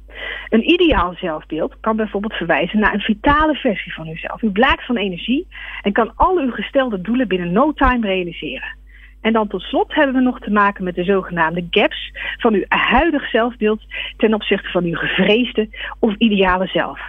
[0.50, 4.42] Een ideaal zelfbeeld kan bijvoorbeeld verwijzen naar een vitale versie van uzelf.
[4.42, 5.48] U blaakt van energie
[5.82, 8.78] en kan al uw gestelde doelen binnen no time realiseren.
[9.26, 12.64] En dan tot slot hebben we nog te maken met de zogenaamde gaps van uw
[12.68, 13.82] huidig zelfbeeld
[14.18, 17.00] ten opzichte van uw gevreesde of ideale zelf.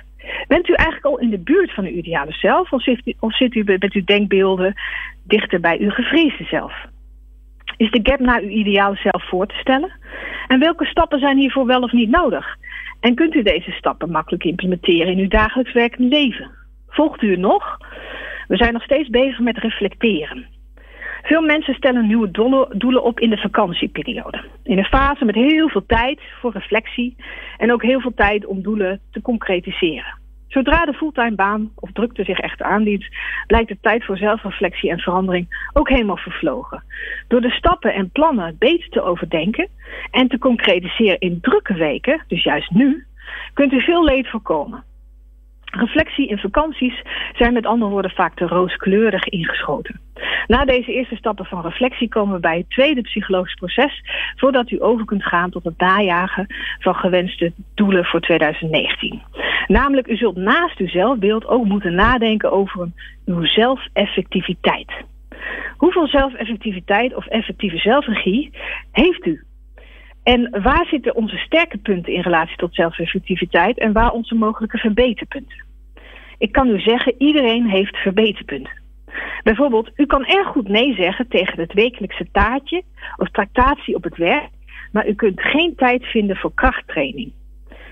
[0.48, 3.92] Bent u eigenlijk al in de buurt van uw ideale zelf of zit, u, met
[3.92, 4.74] uw denkbeelden
[5.24, 6.72] dichter bij uw gevreesde zelf?
[7.76, 9.92] Is de gap naar uw ideale zelf voor te stellen?
[10.48, 12.56] En welke stappen zijn hiervoor wel of niet nodig?
[13.00, 16.50] En kunt u deze stappen makkelijk implementeren in uw dagelijks werkende leven?
[16.88, 17.78] Volgt u nog?
[18.48, 20.55] We zijn nog steeds bezig met reflecteren.
[21.26, 22.30] Veel mensen stellen nieuwe
[22.72, 24.44] doelen op in de vakantieperiode.
[24.62, 27.16] In een fase met heel veel tijd voor reflectie
[27.56, 30.18] en ook heel veel tijd om doelen te concretiseren.
[30.48, 33.06] Zodra de fulltime baan of drukte zich echt aandient,
[33.46, 36.82] blijkt de tijd voor zelfreflectie en verandering ook helemaal vervlogen.
[37.28, 39.68] Door de stappen en plannen beter te overdenken
[40.10, 43.06] en te concretiseren in drukke weken, dus juist nu,
[43.54, 44.84] kunt u veel leed voorkomen.
[45.78, 47.02] Reflectie in vakanties
[47.34, 50.00] zijn met andere woorden vaak te rooskleurig ingeschoten.
[50.46, 54.02] Na deze eerste stappen van reflectie komen we bij het tweede psychologisch proces
[54.36, 56.46] voordat u over kunt gaan tot het najagen
[56.78, 59.22] van gewenste doelen voor 2019.
[59.66, 62.88] Namelijk, u zult naast uw zelfbeeld ook moeten nadenken over
[63.24, 64.92] uw zelfeffectiviteit.
[65.76, 68.50] Hoeveel zelfeffectiviteit of effectieve zelfregie
[68.92, 69.44] heeft u?
[70.22, 75.65] En waar zitten onze sterke punten in relatie tot zelfeffectiviteit en waar onze mogelijke verbeterpunten?
[76.38, 78.84] Ik kan u zeggen, iedereen heeft verbeterpunten.
[79.42, 82.82] Bijvoorbeeld, u kan erg goed nee zeggen tegen het wekelijkse taartje
[83.16, 84.50] of tractatie op het werk,
[84.92, 87.32] maar u kunt geen tijd vinden voor krachttraining.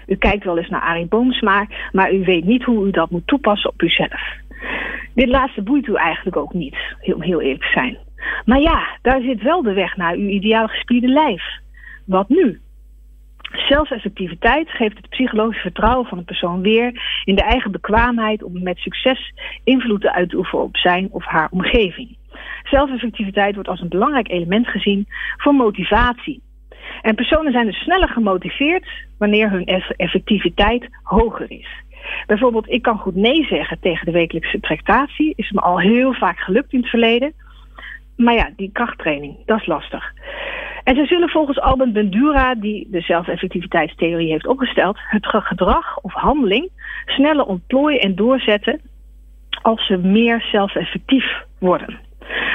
[0.06, 3.26] U kijkt wel eens naar Arie Boomsma, maar u weet niet hoe u dat moet
[3.26, 4.42] toepassen op uzelf.
[5.14, 6.76] Dit laatste boeit u eigenlijk ook niet,
[7.14, 7.98] om heel eerlijk te zijn.
[8.44, 11.42] Maar ja, daar zit wel de weg naar uw ideaal gespierde lijf.
[12.06, 12.60] Wat nu?
[13.56, 18.78] Zelfeffectiviteit geeft het psychologische vertrouwen van een persoon weer in de eigen bekwaamheid om met
[18.78, 19.32] succes
[19.64, 22.16] invloed te oefenen op zijn of haar omgeving.
[22.62, 26.42] Zelfeffectiviteit wordt als een belangrijk element gezien voor motivatie.
[27.02, 28.88] En personen zijn dus sneller gemotiveerd
[29.18, 29.64] wanneer hun
[29.96, 31.68] effectiviteit hoger is.
[32.26, 35.32] Bijvoorbeeld, ik kan goed nee zeggen tegen de wekelijkse tractatie.
[35.36, 37.32] Is me al heel vaak gelukt in het verleden.
[38.16, 40.12] Maar ja, die krachttraining, dat is lastig.
[40.84, 46.70] En ze zullen volgens Albert Bandura, die de zelfeffectiviteitstheorie heeft opgesteld, het gedrag of handeling
[47.06, 48.80] sneller ontplooien en doorzetten
[49.62, 51.24] als ze meer zelfeffectief
[51.58, 52.00] worden.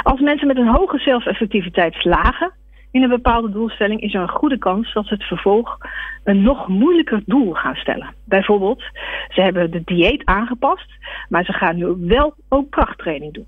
[0.04, 2.52] Als mensen met een hoge zelfeffectiviteit slagen
[2.92, 5.78] in een bepaalde doelstelling, is er een goede kans dat ze het vervolg
[6.24, 8.14] een nog moeilijker doel gaan stellen.
[8.26, 8.84] Bijvoorbeeld,
[9.30, 10.92] ze hebben de dieet aangepast,
[11.30, 13.48] maar ze gaan nu wel ook krachttraining doen.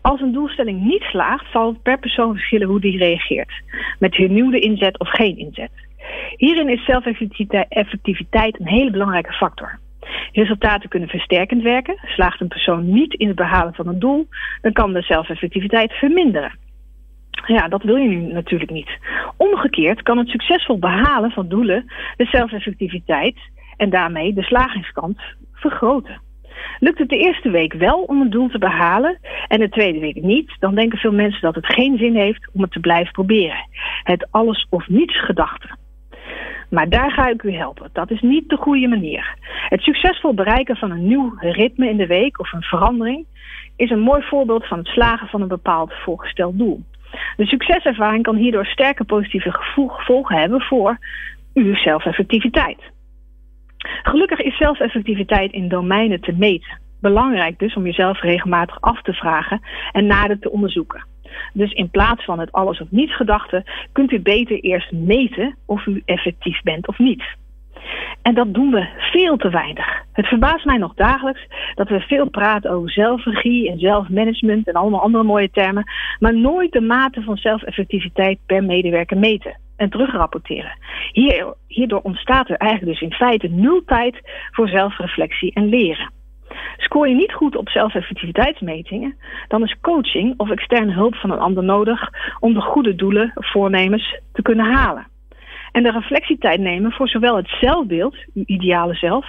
[0.00, 3.52] Als een doelstelling niet slaagt, zal het per persoon verschillen hoe die reageert.
[3.98, 5.70] Met hernieuwde inzet of geen inzet.
[6.36, 9.78] Hierin is zelfeffectiviteit een hele belangrijke factor.
[10.32, 11.98] Resultaten kunnen versterkend werken.
[12.02, 14.28] Slaagt een persoon niet in het behalen van een doel,
[14.60, 16.58] dan kan de zelfeffectiviteit verminderen.
[17.46, 18.98] Ja, dat wil je nu natuurlijk niet.
[19.36, 23.36] Omgekeerd kan het succesvol behalen van doelen de zelfeffectiviteit
[23.76, 26.20] en daarmee de slagingskans vergroten.
[26.78, 30.22] Lukt het de eerste week wel om een doel te behalen en de tweede week
[30.22, 33.68] niet, dan denken veel mensen dat het geen zin heeft om het te blijven proberen.
[34.02, 35.68] Het alles of niets gedachte.
[36.70, 37.90] Maar daar ga ik u helpen.
[37.92, 39.34] Dat is niet de goede manier.
[39.68, 43.26] Het succesvol bereiken van een nieuw ritme in de week of een verandering
[43.76, 46.82] is een mooi voorbeeld van het slagen van een bepaald voorgesteld doel.
[47.36, 50.98] De succeservaring kan hierdoor sterke positieve gevolgen hebben voor
[51.54, 52.80] uw zelfeffectiviteit.
[54.02, 56.80] Gelukkig is zelfeffectiviteit in domeinen te meten.
[57.00, 59.60] Belangrijk dus om jezelf regelmatig af te vragen
[59.92, 61.04] en nader te onderzoeken.
[61.52, 65.86] Dus in plaats van het alles of niets gedachte, kunt u beter eerst meten of
[65.86, 67.24] u effectief bent of niet.
[68.22, 70.02] En dat doen we veel te weinig.
[70.12, 75.00] Het verbaast mij nog dagelijks dat we veel praten over zelfregie en zelfmanagement en allemaal
[75.00, 75.84] andere mooie termen,
[76.18, 80.78] maar nooit de mate van zelfeffectiviteit per medewerker meten en terugrapporteren.
[81.12, 86.10] Hier, hierdoor ontstaat er eigenlijk dus in feite nul tijd voor zelfreflectie en leren.
[86.76, 89.16] Scoor je niet goed op zelfeffectiviteitsmetingen,
[89.48, 94.20] dan is coaching of externe hulp van een ander nodig om de goede doelen, voornemens
[94.32, 95.06] te kunnen halen.
[95.72, 99.26] En de reflectietijd nemen voor zowel het zelfbeeld, uw ideale zelf,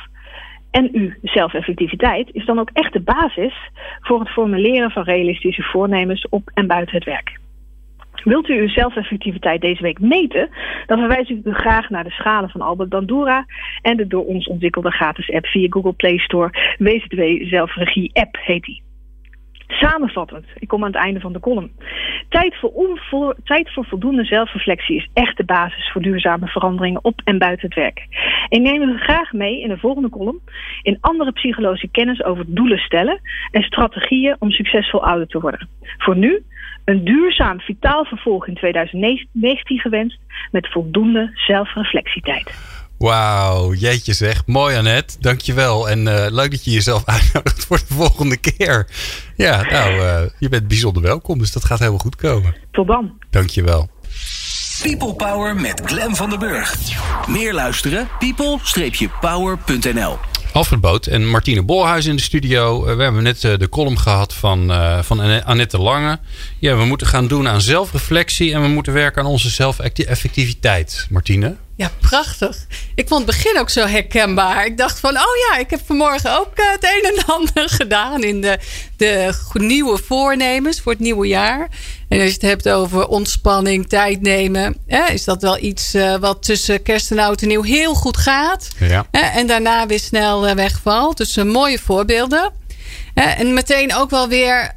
[0.72, 3.54] en uw zelfeffectiviteit is dan ook echt de basis
[4.02, 7.42] voor het formuleren van realistische voornemens op en buiten het werk.
[8.24, 10.50] Wilt u uw zelfeffectiviteit deze week meten,
[10.86, 13.46] dan verwijs ik u graag naar de schalen van Albert Bandura
[13.82, 16.76] en de door ons ontwikkelde gratis app via Google Play Store.
[16.78, 18.82] WZW Zelfregie App heet die.
[19.80, 21.72] Samenvattend, ik kom aan het einde van de column.
[22.30, 27.38] Tijd voor, tijd voor voldoende zelfreflectie is echt de basis voor duurzame veranderingen op en
[27.38, 28.08] buiten het werk.
[28.50, 30.42] Ik neem u graag mee in de volgende column
[30.82, 33.22] in andere psychologische kennis over doelen stellen
[33.52, 35.70] en strategieën om succesvol ouder te worden.
[35.98, 36.44] Voor nu
[36.86, 40.20] een duurzaam vitaal vervolg in 2019 gewenst
[40.52, 42.82] met voldoende zelfreflectietijd.
[43.04, 44.46] Wauw, jeetje zeg.
[44.46, 45.90] Mooi Annette, dankjewel.
[45.90, 48.88] En uh, leuk dat je jezelf uitnodigt voor de volgende keer.
[49.36, 52.56] Ja, nou, uh, je bent bijzonder welkom, dus dat gaat helemaal goed komen.
[52.72, 53.14] Tot dan.
[53.30, 53.90] Dankjewel.
[54.82, 56.76] People Power met Glen van der Burg.
[57.28, 58.10] Meer luisteren?
[58.20, 60.18] people-power.nl
[60.54, 62.86] Alfred Boot en Martine Bolhuis in de studio.
[62.86, 66.20] Eh, we hebben net eh, de column gehad van, uh, van Annette Lange.
[66.60, 71.08] Ja, we moeten gaan doen aan zelfreflectie en we moeten werken aan onze zelfeffectiviteit.
[71.10, 71.56] Martine?
[71.84, 72.58] Ja, prachtig.
[72.96, 74.66] Ik vond het begin ook zo herkenbaar.
[74.66, 78.42] Ik dacht van, oh ja, ik heb vanmorgen ook het een en ander gedaan in
[78.42, 78.60] de,
[78.98, 81.70] de nieuwe voornemens voor het nieuwe jaar.
[82.10, 86.16] En als je het hebt over ontspanning, tijd nemen, hè, is dat wel iets uh,
[86.16, 88.68] wat tussen kerst en oud en nieuw heel goed gaat.
[88.80, 89.06] Ja.
[89.12, 91.18] Hè, en daarna weer snel uh, wegvalt.
[91.18, 92.52] Dus uh, mooie voorbeelden.
[93.14, 94.72] En meteen ook wel weer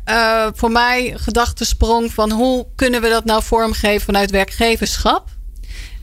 [0.55, 5.36] voor mij gedachtesprong van hoe kunnen we dat nou vormgeven vanuit werkgeverschap?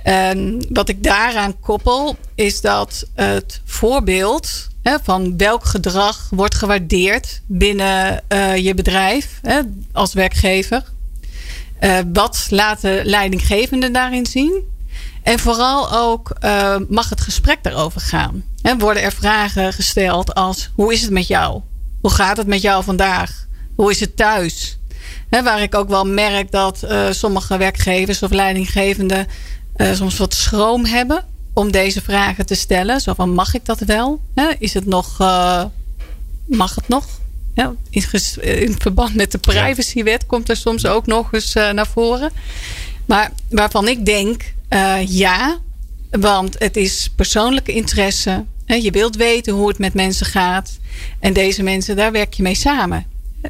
[0.04, 7.42] En wat ik daaraan koppel is dat het voorbeeld hè, van welk gedrag wordt gewaardeerd
[7.46, 8.24] binnen
[8.64, 9.60] je bedrijf hè,
[9.92, 10.84] als werkgever.
[11.84, 14.62] Uh, wat laten leidinggevenden daarin zien?
[15.24, 18.44] En vooral ook uh, mag het gesprek daarover gaan.
[18.62, 21.62] En worden er vragen gesteld als: hoe is het met jou?
[22.02, 23.48] Hoe gaat het met jou vandaag?
[23.76, 24.78] Hoe is het thuis?
[25.30, 29.28] Waar ik ook wel merk dat sommige werkgevers of leidinggevenden
[29.76, 33.02] soms wat schroom hebben om deze vragen te stellen.
[33.02, 34.22] Zo van: mag ik dat wel?
[34.60, 35.18] Is het nog?
[36.46, 37.06] mag het nog?
[37.54, 42.32] Ja, in, verband met de privacywet komt er soms ook nog eens uh, naar voren.
[43.06, 45.58] Maar waarvan ik denk, uh, ja,
[46.12, 48.46] want het is persoonlijke interesse.
[48.66, 50.80] Je wilt weten hoe het met mensen gaat.
[51.20, 53.06] En deze mensen, daar werk je mee samen.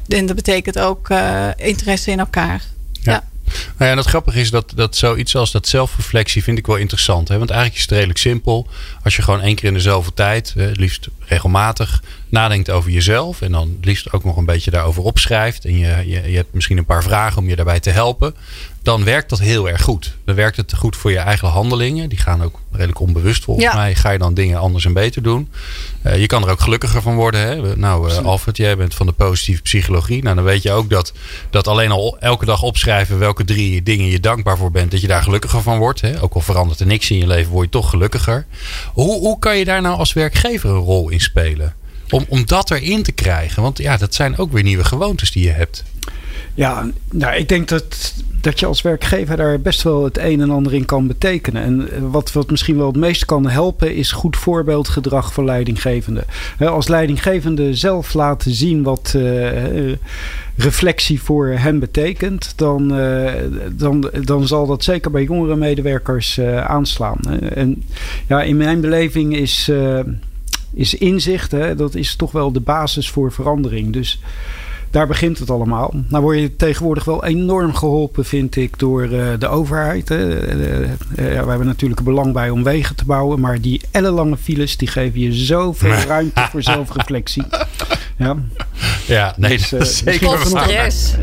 [0.08, 2.62] En dat betekent ook uh, interesse in elkaar.
[2.92, 3.12] ja.
[3.12, 3.24] ja.
[3.44, 6.76] Nou ja, en het grappige is dat, dat zoiets als dat zelfreflectie vind ik wel
[6.76, 7.28] interessant.
[7.28, 7.38] Hè?
[7.38, 8.66] Want eigenlijk is het redelijk simpel.
[9.02, 13.40] Als je gewoon één keer in dezelfde tijd, het liefst regelmatig, nadenkt over jezelf.
[13.40, 15.64] En dan liefst ook nog een beetje daarover opschrijft.
[15.64, 18.34] En je, je, je hebt misschien een paar vragen om je daarbij te helpen
[18.84, 20.16] dan werkt dat heel erg goed.
[20.24, 22.08] Dan werkt het goed voor je eigen handelingen.
[22.08, 23.94] Die gaan ook redelijk onbewust volgens mij.
[23.94, 25.48] Ga je dan dingen anders en beter doen.
[26.02, 27.40] Uh, je kan er ook gelukkiger van worden.
[27.40, 27.76] Hè?
[27.76, 30.22] Nou, uh, Alfred, jij bent van de positieve psychologie.
[30.22, 31.12] Nou, dan weet je ook dat,
[31.50, 34.90] dat alleen al elke dag opschrijven welke drie dingen je dankbaar voor bent.
[34.90, 36.00] Dat je daar gelukkiger van wordt.
[36.00, 36.22] Hè?
[36.22, 38.46] Ook al verandert er niks in je leven, word je toch gelukkiger.
[38.92, 41.74] Hoe, hoe kan je daar nou als werkgever een rol in spelen?
[42.10, 43.62] Om, om dat erin te krijgen.
[43.62, 45.84] Want ja, dat zijn ook weer nieuwe gewoontes die je hebt.
[46.54, 50.50] Ja, nou, ik denk dat, dat je als werkgever daar best wel het een en
[50.50, 51.62] ander in kan betekenen.
[51.62, 56.24] En eh, wat, wat misschien wel het meest kan helpen, is goed voorbeeldgedrag voor leidinggevenden.
[56.58, 59.92] Als leidinggevende zelf laten zien wat uh,
[60.56, 62.88] reflectie voor hen betekent, dan,
[63.72, 67.20] dan, dan zal dat zeker bij jongere medewerkers aanslaan.
[67.54, 67.82] En
[68.28, 69.70] ja, in mijn beleving is,
[70.74, 73.92] is inzicht, hè, dat is toch wel de basis voor verandering.
[73.92, 74.20] Dus
[74.94, 75.94] daar begint het allemaal.
[76.08, 80.08] Nou word je tegenwoordig wel enorm geholpen, vind ik, door uh, de overheid.
[80.08, 80.48] Hè.
[80.56, 83.40] Uh, uh, we hebben natuurlijk een belang bij om wegen te bouwen.
[83.40, 87.42] Maar die ellenlange files, die geven je zoveel ruimte voor zelfreflectie.
[88.16, 88.36] Ja,
[89.06, 90.70] ja nee, dus, dat is zeker waar.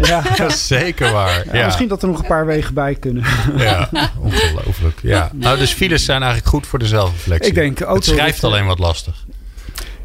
[0.01, 0.21] Ja.
[0.37, 1.45] Dat is zeker waar.
[1.53, 3.23] Ja, Misschien dat er nog een paar wegen bij kunnen.
[3.57, 4.99] Ja, ongelooflijk.
[5.01, 5.31] Ja.
[5.33, 7.49] Nou, dus files zijn eigenlijk goed voor de zelfreflectie.
[7.49, 9.25] Ik denk, het schrijft alleen wat lastig.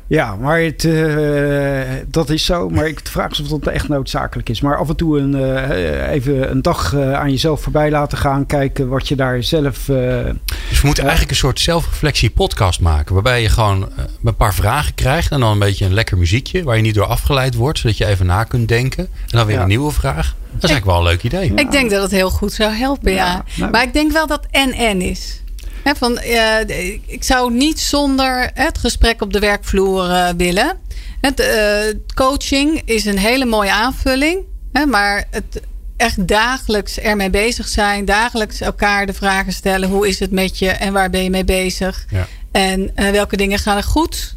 [0.09, 2.69] Ja, maar het, uh, dat is zo.
[2.69, 4.61] Maar ik vraag me of dat echt noodzakelijk is.
[4.61, 8.47] Maar af en toe een, uh, even een dag uh, aan jezelf voorbij laten gaan.
[8.47, 9.85] Kijken wat je daar zelf...
[9.85, 13.15] dus we moeten eigenlijk een soort zelfreflectie podcast maken.
[13.15, 13.89] Waarbij je gewoon
[14.25, 15.31] een paar vragen krijgt.
[15.31, 16.63] En dan een beetje een lekker muziekje.
[16.63, 17.79] Waar je niet door afgeleid wordt.
[17.79, 19.05] Zodat je even na kunt denken.
[19.05, 19.63] En dan weer ja.
[19.63, 20.35] een nieuwe vraag.
[20.53, 21.53] Dat is eigenlijk wel een leuk idee.
[21.55, 23.27] Ik denk dat het heel goed zou helpen, ja.
[23.27, 23.45] ja.
[23.57, 25.41] Nou, maar ik denk wel dat en-en is
[25.95, 26.61] van, uh,
[27.07, 30.79] ik zou niet zonder het gesprek op de werkvloer uh, willen.
[31.21, 34.45] Het, uh, coaching is een hele mooie aanvulling.
[34.73, 35.61] Hè, maar het
[35.97, 38.05] echt dagelijks ermee bezig zijn.
[38.05, 39.89] Dagelijks elkaar de vragen stellen.
[39.89, 42.07] Hoe is het met je en waar ben je mee bezig?
[42.11, 42.27] Ja.
[42.53, 44.35] En welke dingen gaan er goed?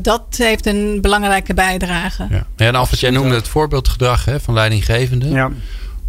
[0.00, 2.26] dat heeft een belangrijke bijdrage.
[2.30, 5.30] Ja, ja en Alfred, jij noemde het voorbeeldgedrag hè, van leidinggevenden.
[5.30, 5.50] Ja.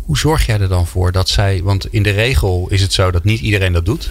[0.06, 1.62] Hoe zorg jij er dan voor dat zij...
[1.64, 4.10] Want in de regel is het zo dat niet iedereen dat doet.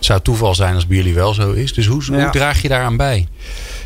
[0.00, 1.72] Het zou toeval zijn als bij jullie wel zo is.
[1.74, 3.28] Dus hoe, hoe draag je daaraan bij?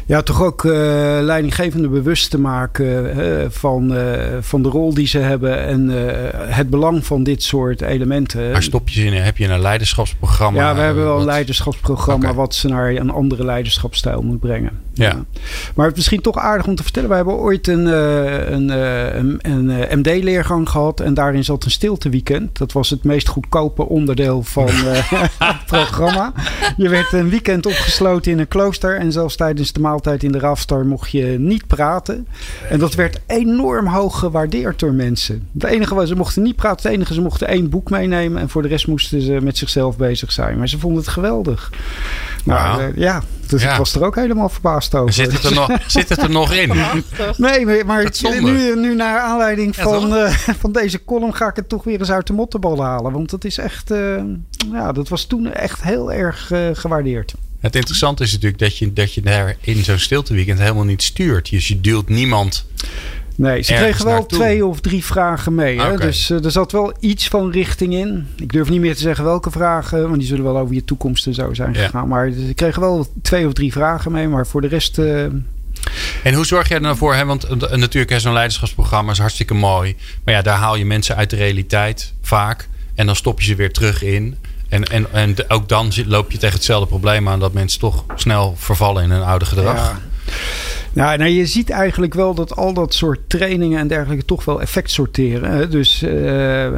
[0.06, 0.72] Ja, toch ook uh,
[1.20, 4.02] leidinggevende bewust te maken uh, van, uh,
[4.40, 5.88] van de rol die ze hebben en
[6.54, 8.50] het belang van dit soort elementen.
[8.50, 10.60] Maar stop je in, heb je een leiderschapsprogramma?
[10.60, 12.36] Ja, we hebben wel een leiderschapsprogramma okay.
[12.36, 14.82] wat ze naar een andere leiderschapsstijl moet brengen.
[14.92, 15.08] Ja.
[15.08, 15.24] ja.
[15.74, 17.08] Maar het is misschien toch aardig om te vertellen.
[17.08, 17.86] We hebben ooit een,
[18.52, 22.58] een, een, een MD-leergang gehad en daarin zat een stilteweekend.
[22.58, 24.68] Dat was het meest goedkope onderdeel van
[25.38, 26.32] het programma.
[26.76, 30.32] Je werd een weekend opgesloten in een klooster en zelfs tijdens de maand maaltijd in
[30.32, 32.26] de Rafstar mocht je niet praten.
[32.70, 35.48] En dat werd enorm hoog gewaardeerd door mensen.
[35.52, 36.82] Het enige was, ze mochten niet praten.
[36.86, 38.40] Het enige, ze mochten één boek meenemen.
[38.40, 40.58] En voor de rest moesten ze met zichzelf bezig zijn.
[40.58, 41.72] Maar ze vonden het geweldig.
[42.44, 43.70] Maar eh, ja, dus Ja.
[43.72, 45.12] ik was er ook helemaal verbaasd over.
[45.12, 46.72] Zit het er nog, zit het er nog in?
[47.36, 48.10] Nee, maar,
[48.42, 50.30] nu, nu naar aanleiding Ja, van, eh,
[50.62, 53.12] van deze column ga ik het toch weer eens uit de mottenbal halen.
[53.12, 54.22] Want dat is echt, eh,
[54.72, 57.34] ja, dat was toen echt heel erg gewaardeerd.
[57.64, 61.50] Het interessante is natuurlijk dat je, dat je daar in zo'n stilteweekend helemaal niet stuurt.
[61.50, 62.66] Dus je duwt niemand.
[63.36, 64.38] Nee, ze kregen wel naartoe.
[64.38, 65.80] twee of drie vragen mee.
[65.80, 65.92] Hè?
[65.92, 66.00] Oké.
[66.06, 68.26] Dus eh, er zat wel iets van richting in.
[68.36, 71.26] Ik durf niet meer te zeggen welke vragen, want die zullen wel over je toekomst
[71.26, 71.84] en zo zijn Ja.
[71.84, 72.08] gegaan.
[72.08, 74.28] Maar ze kregen wel twee of drie vragen mee.
[74.28, 75.22] Maar voor de rest, eh,
[76.22, 77.14] En hoe zorg jij er nou voor?
[77.14, 77.24] Hè?
[77.24, 79.96] Want eh, natuurlijk is zo'n leiderschapsprogramma is hartstikke mooi.
[80.24, 82.68] Maar ja, daar haal je mensen uit de realiteit vaak.
[82.94, 84.36] En dan stop je ze weer terug in.
[84.74, 87.40] En, en, en ook dan loop je tegen hetzelfde probleem aan.
[87.40, 89.76] Dat mensen toch snel vervallen in hun oude gedrag.
[89.76, 89.98] Ja.
[90.92, 94.60] Nou, nou, je ziet eigenlijk wel dat al dat soort trainingen en dergelijke toch wel
[94.60, 95.70] effect sorteren.
[95.70, 96.68] Dus eh,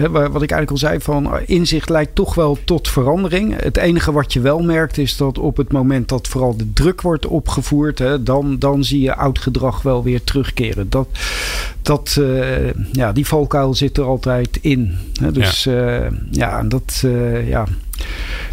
[0.00, 3.62] hè, wat ik eigenlijk al zei, van eh, inzicht leidt toch wel tot verandering.
[3.62, 7.00] Het enige wat je wel merkt is dat op het moment dat vooral de druk
[7.00, 10.90] wordt opgevoerd, hè, dan, dan zie je oud gedrag wel weer terugkeren.
[10.90, 11.08] Dat,
[11.82, 14.96] dat, eh, ja, die valkuil zit er altijd in.
[15.20, 15.32] Hè.
[15.32, 17.64] Dus ja, ja en dat, eh, ja,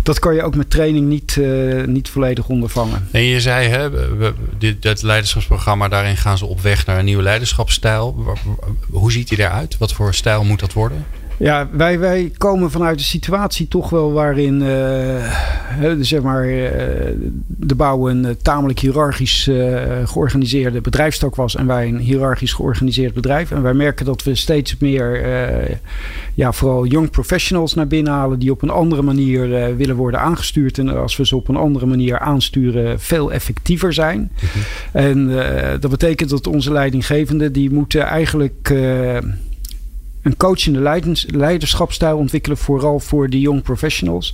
[0.04, 3.08] dat kan je ook met training niet, eh, niet volledig ondervangen.
[3.12, 7.06] En je zei, hè, we- dit, dat leiderschapsprogramma, daarin gaan ze op weg naar een
[7.06, 8.26] nieuwe leiderschapsstijl.
[8.89, 9.78] Hoe ziet die eruit?
[9.78, 11.06] Wat voor stijl moet dat worden?
[11.38, 14.62] Ja, wij, wij komen vanuit een situatie toch wel waarin
[15.78, 17.14] hè, zeg maar, eh,
[17.46, 19.50] de bouw een eh, tamelijk hiërarchisch
[20.06, 21.56] georganiseerde bedrijfstak was.
[21.56, 23.52] En wij een hiërarchisch georganiseerd bedrijf.
[23.52, 25.26] En wij merken dat we steeds meer,
[26.34, 28.40] ja, vooral young professionals naar binnen halen.
[28.40, 30.78] Die op een andere manier willen worden aangestuurd.
[30.78, 34.32] En als we ze op een andere manier aansturen, veel effectiever zijn.
[34.92, 38.74] En eh, dat betekent dat onze leidinggevenden, die moeten eigenlijk...
[40.28, 44.34] een coachende leiderschapstijl ontwikkelen, vooral voor die young professionals.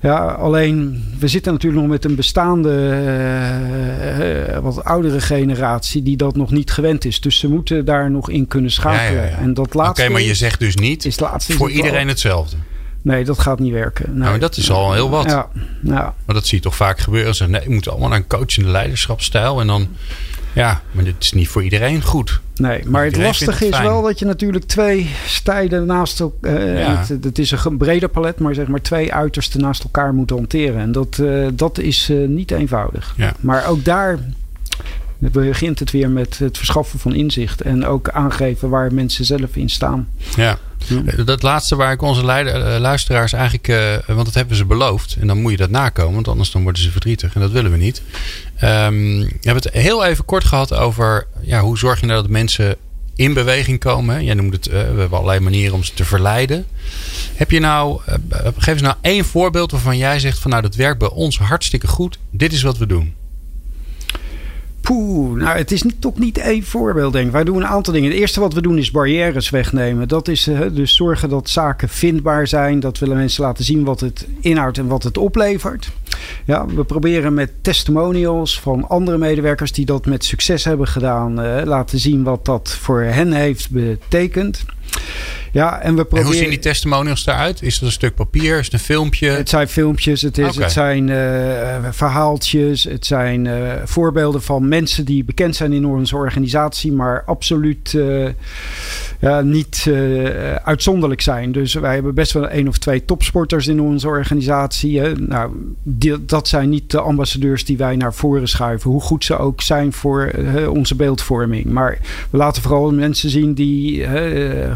[0.00, 6.16] Ja, alleen we zitten natuurlijk nog met een bestaande, eh, eh, wat oudere generatie die
[6.16, 7.20] dat nog niet gewend is.
[7.20, 9.22] Dus ze moeten daar nog in kunnen schakelen.
[9.22, 9.38] Ja, ja, ja.
[9.38, 12.56] En dat Oké, laatste maar je zegt dus niet is voor wel- iedereen hetzelfde.
[13.02, 14.04] Nee, dat gaat niet werken.
[14.08, 14.18] Nee.
[14.18, 15.24] Nou, dat is al heel wat.
[15.82, 16.14] Ja.
[16.24, 17.34] Maar dat zie je toch vaak gebeuren.
[17.34, 19.60] Ze nee, je moet allemaal naar een coachende leiderschapsstijl.
[19.60, 19.88] En dan,
[20.52, 22.40] ja, maar dit is niet voor iedereen goed.
[22.54, 26.66] Nee, maar het lastige het is wel dat je natuurlijk twee stijlen naast elkaar.
[26.66, 27.04] Ja.
[27.08, 30.80] het, het is een breder palet, maar zeg maar twee uitersten naast elkaar moet hanteren.
[30.80, 33.14] En dat, eh, dat is eh, niet eenvoudig.
[33.16, 33.32] Ja.
[33.40, 34.18] Maar ook daar
[35.18, 37.60] begint het weer met het verschaffen van inzicht.
[37.60, 40.08] En ook aangeven waar mensen zelf in staan.
[40.36, 40.58] Ja.
[41.24, 45.16] Dat laatste waar ik onze eh, luisteraars eigenlijk, eh, want dat hebben ze beloofd.
[45.20, 47.34] En dan moet je dat nakomen, want anders dan worden ze verdrietig.
[47.34, 48.02] En dat willen we niet.
[48.56, 52.30] Ehm, we hebben het heel even kort gehad over ja, hoe zorg je nou dat
[52.30, 52.76] mensen
[53.14, 54.24] in beweging komen.
[54.24, 56.66] Jij noemde het, eh, we hebben allerlei manieren om ze te verleiden.
[57.34, 58.00] Heb je nou,
[58.56, 61.86] geef eens nou één voorbeeld waarvan jij zegt van nou dat werkt bij ons hartstikke
[61.86, 62.18] goed.
[62.30, 63.14] Dit is wat we doen.
[64.96, 67.32] Nou het is niet, toch niet één voorbeeld denk ik.
[67.32, 68.10] Wij doen een aantal dingen.
[68.10, 70.08] Het eerste wat we doen is barrières wegnemen.
[70.08, 72.80] Dat is eh, dus zorgen dat zaken vindbaar zijn.
[72.80, 75.90] Dat willen mensen laten zien wat het inhoudt en wat het oplevert.
[76.44, 81.40] Ja, we proberen met testimonials van andere medewerkers die dat met succes hebben gedaan.
[81.40, 84.64] eh, laten zien wat dat voor hen heeft betekend.
[85.52, 86.26] Ja, en we En proberen...
[86.26, 87.62] hoe zien die testimonials eruit?
[87.62, 88.58] Is het een stuk papier?
[88.58, 89.30] Is het een filmpje?
[89.30, 95.04] Het zijn filmpjes, het, is, het zijn eh, verhaaltjes, het zijn eh, voorbeelden van mensen
[95.04, 98.28] die bekend zijn in onze organisatie, maar absoluut eh,
[99.20, 99.90] ja, niet
[100.64, 101.52] uitzonderlijk zijn.
[101.52, 105.00] Dus wij hebben best wel één of twee topsporters in onze organisatie.
[105.00, 105.12] Hè.
[105.14, 105.50] Nou,
[105.82, 109.62] die- dat zijn niet de ambassadeurs die wij naar voren schuiven, hoe goed ze ook
[109.62, 110.32] zijn voor
[110.70, 111.64] onze beeldvorming.
[111.64, 111.98] Maar
[112.30, 114.06] we laten vooral mensen zien die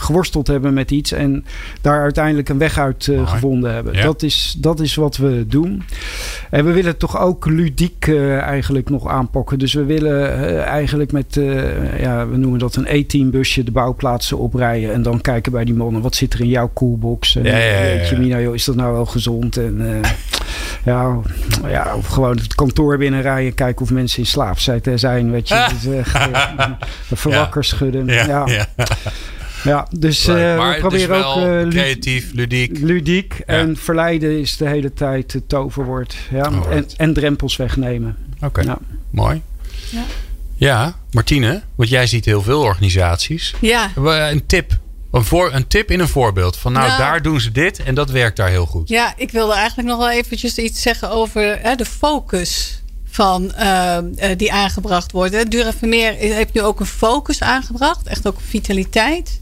[0.03, 1.45] geworsteld hebben met iets en
[1.81, 3.95] daar uiteindelijk een weg uit eh, gevonden hebben.
[3.95, 4.03] Ja.
[4.03, 5.83] Dat, is, dat is wat we doen.
[6.51, 9.59] En we willen toch ook ludiek eh, eigenlijk nog aanpakken.
[9.59, 11.41] Dus we willen eh, eigenlijk met,
[11.99, 14.93] ja, we noemen dat een E-team busje, de bouwplaatsen oprijden.
[14.93, 17.37] En dan kijken bij die mannen, wat zit er in jouw coolbox?
[17.37, 18.19] En Ja.
[18.19, 19.57] Mina, joh, is dat nou wel gezond?
[19.57, 19.81] En
[20.85, 21.19] ja,
[21.69, 25.31] ja, of gewoon het kantoor binnenrijden, kijken of mensen in slaap zijn-.
[25.31, 26.07] Weet je, dus,
[27.13, 28.07] verwakker schudden.
[28.07, 28.47] Ja,
[29.65, 32.79] ja, dus eh, maar we het is proberen wel ook eh, lu- creatief, ludiek.
[32.79, 33.35] ludiek.
[33.39, 33.45] Ja.
[33.45, 36.17] En verleiden is de hele tijd het toverwoord.
[36.31, 36.51] Ja?
[36.71, 38.17] En, en drempels wegnemen.
[38.41, 38.79] Oké, Ja.
[39.11, 39.43] mooi.
[39.91, 40.03] Ja.
[40.57, 43.55] Ja, Martine, want jij ziet heel veel organisaties.
[43.61, 43.91] Ja,
[44.31, 44.79] Een tip.
[45.11, 46.57] Een, voor, een tip in een voorbeeld.
[46.57, 46.99] Van nou, Nou.
[46.99, 48.89] daar doen ze dit en dat werkt daar heel goed.
[48.89, 53.99] ja, ik wilde eigenlijk nog wel eventjes iets zeggen over hè, de focus van, uh,
[54.37, 55.51] die aangebracht worden.
[55.51, 58.07] Dura Vermeer heeft nu ook een focus aangebracht.
[58.07, 59.41] Echt ook vitaliteit.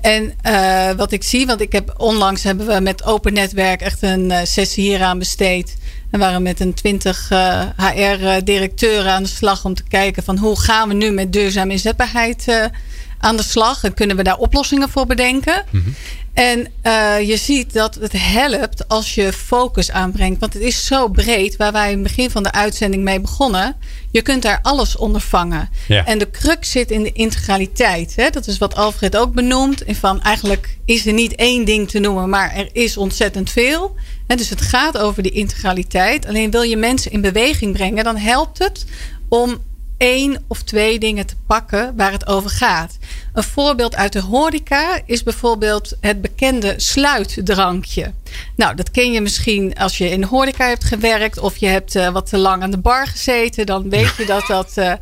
[0.00, 4.02] En uh, wat ik zie, want ik heb onlangs hebben we met Open Netwerk echt
[4.02, 5.76] een uh, sessie hieraan besteed.
[6.10, 10.60] En waren met een 20 uh, HR-directeuren aan de slag om te kijken van hoe
[10.60, 12.70] gaan we nu met duurzame inzetbaarheid
[13.18, 15.64] aan de slag en kunnen we daar oplossingen voor bedenken.
[15.70, 15.94] -hmm.
[16.36, 20.40] En uh, je ziet dat het helpt als je focus aanbrengt.
[20.40, 23.76] Want het is zo breed, waar wij in het begin van de uitzending mee begonnen.
[24.10, 25.68] Je kunt daar alles onder vangen.
[25.88, 26.04] Ja.
[26.04, 28.16] En de crux zit in de integraliteit.
[28.16, 28.30] Hè?
[28.30, 29.84] Dat is wat Alfred ook benoemt.
[29.84, 33.94] En van eigenlijk is er niet één ding te noemen, maar er is ontzettend veel.
[34.26, 36.26] En dus het gaat over die integraliteit.
[36.26, 38.84] Alleen wil je mensen in beweging brengen, dan helpt het
[39.28, 39.58] om
[39.96, 42.98] één of twee dingen te pakken waar het over gaat.
[43.32, 48.12] Een voorbeeld uit de horeca is bijvoorbeeld het bekende sluitdrankje.
[48.56, 51.94] Nou, dat ken je misschien als je in de horeca hebt gewerkt of je hebt
[51.94, 53.66] uh, wat te lang aan de bar gezeten.
[53.66, 54.84] Dan weet je dat dat, uh,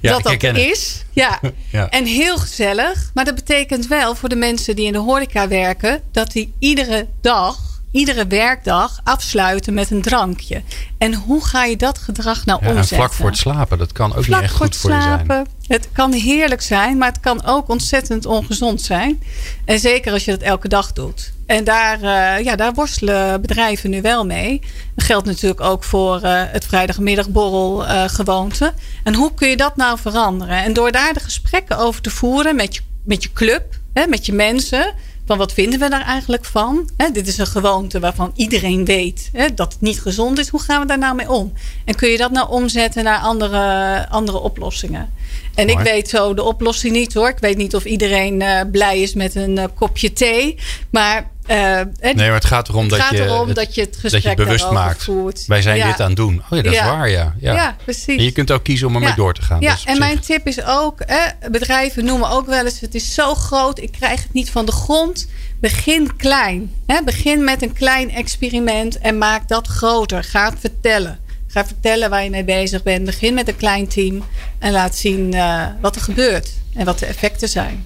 [0.00, 1.04] ja, dat, dat is.
[1.10, 1.40] Ja.
[1.72, 1.88] ja.
[1.90, 3.10] En heel gezellig.
[3.14, 7.06] Maar dat betekent wel voor de mensen die in de horeca werken dat die iedere
[7.20, 10.62] dag iedere werkdag afsluiten met een drankje.
[10.98, 12.96] En hoe ga je dat gedrag nou ja, omzetten?
[12.96, 15.22] En vlak voor het slapen, dat kan ook vlak niet echt goed voor, voor je
[15.26, 15.46] zijn.
[15.66, 19.22] Het kan heerlijk zijn, maar het kan ook ontzettend ongezond zijn.
[19.64, 21.32] En zeker als je dat elke dag doet.
[21.46, 24.60] En daar, uh, ja, daar worstelen bedrijven nu wel mee.
[24.94, 28.72] Dat geldt natuurlijk ook voor uh, het vrijdagmiddagborrel uh, gewoonte.
[29.04, 30.64] En hoe kun je dat nou veranderen?
[30.64, 34.26] En door daar de gesprekken over te voeren met je, met je club, hè, met
[34.26, 34.94] je mensen
[35.26, 36.90] van wat vinden we daar eigenlijk van?
[37.12, 40.48] Dit is een gewoonte waarvan iedereen weet dat het niet gezond is.
[40.48, 41.52] Hoe gaan we daar nou mee om?
[41.84, 45.12] En kun je dat nou omzetten naar andere, andere oplossingen?
[45.54, 45.78] En Mooi.
[45.78, 47.28] ik weet zo de oplossing niet hoor.
[47.28, 50.58] Ik weet niet of iedereen uh, blij is met een uh, kopje thee.
[50.90, 53.80] Maar, uh, nee, maar het gaat erom, het dat, gaat je, erom het, dat je
[53.80, 55.04] het gesprek dat je bewust maakt.
[55.04, 55.46] Voert.
[55.46, 55.86] Wij zijn ja.
[55.86, 56.42] dit aan het doen.
[56.50, 56.82] Oh ja, dat ja.
[56.82, 57.34] is waar, ja.
[57.40, 57.54] ja.
[57.54, 58.16] Ja, precies.
[58.16, 59.60] En je kunt ook kiezen om ermee door te gaan.
[59.60, 63.34] Ja, en mijn tip is ook, hè, bedrijven noemen ook wel eens: het is zo
[63.34, 65.28] groot, ik krijg het niet van de grond.
[65.60, 66.72] Begin klein.
[66.86, 67.02] Hè?
[67.04, 70.24] Begin met een klein experiment en maak dat groter.
[70.24, 71.18] Ga het vertellen.
[71.46, 73.04] Ga vertellen waar je mee bezig bent.
[73.04, 74.24] Begin met een klein team
[74.58, 77.84] en laat zien uh, wat er gebeurt en wat de effecten zijn.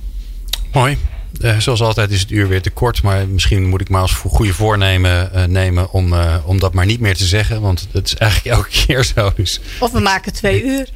[0.73, 0.99] Mooi.
[1.41, 4.13] Uh, zoals altijd is het uur weer te kort, maar misschien moet ik maar als
[4.13, 8.07] goede voornemen uh, nemen om, uh, om dat maar niet meer te zeggen, want het
[8.07, 9.33] is eigenlijk elke keer zo.
[9.37, 9.61] Dus.
[9.81, 10.89] Of we maken twee uur.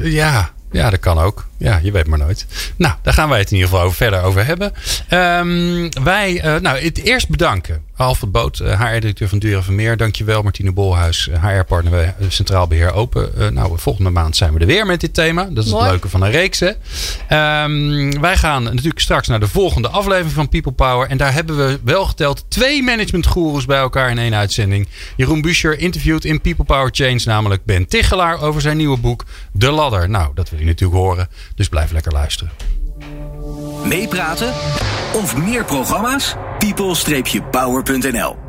[0.00, 1.48] Ja, ja, dat kan ook.
[1.60, 2.46] Ja, je weet maar nooit.
[2.76, 4.72] Nou, daar gaan wij het in ieder geval over, verder over hebben.
[5.10, 7.82] Um, wij, uh, nou, het eerst bedanken.
[7.96, 9.96] Alfred Boot, HR-directeur van Dura Vermeer.
[9.96, 13.30] Dankjewel Martine Bolhuis, HR-partner bij Centraal Beheer Open.
[13.38, 15.48] Uh, nou, volgende maand zijn we er weer met dit thema.
[15.50, 15.82] Dat is Mooi.
[15.82, 16.60] het leuke van een reeks.
[16.60, 16.68] Hè?
[17.64, 21.08] Um, wij gaan natuurlijk straks naar de volgende aflevering van People Power.
[21.08, 24.88] En daar hebben we wel geteld twee managementgoeroes bij elkaar in één uitzending.
[25.16, 29.70] Jeroen Buescher interviewt in People Power Change namelijk Ben Tichelaar over zijn nieuwe boek De
[29.70, 30.10] Ladder.
[30.10, 31.28] Nou, dat wil je natuurlijk horen.
[31.60, 32.52] Dus blijf lekker luisteren.
[33.84, 34.52] Meepraten
[35.12, 36.34] of meer programma's?
[36.58, 38.48] people-power.nl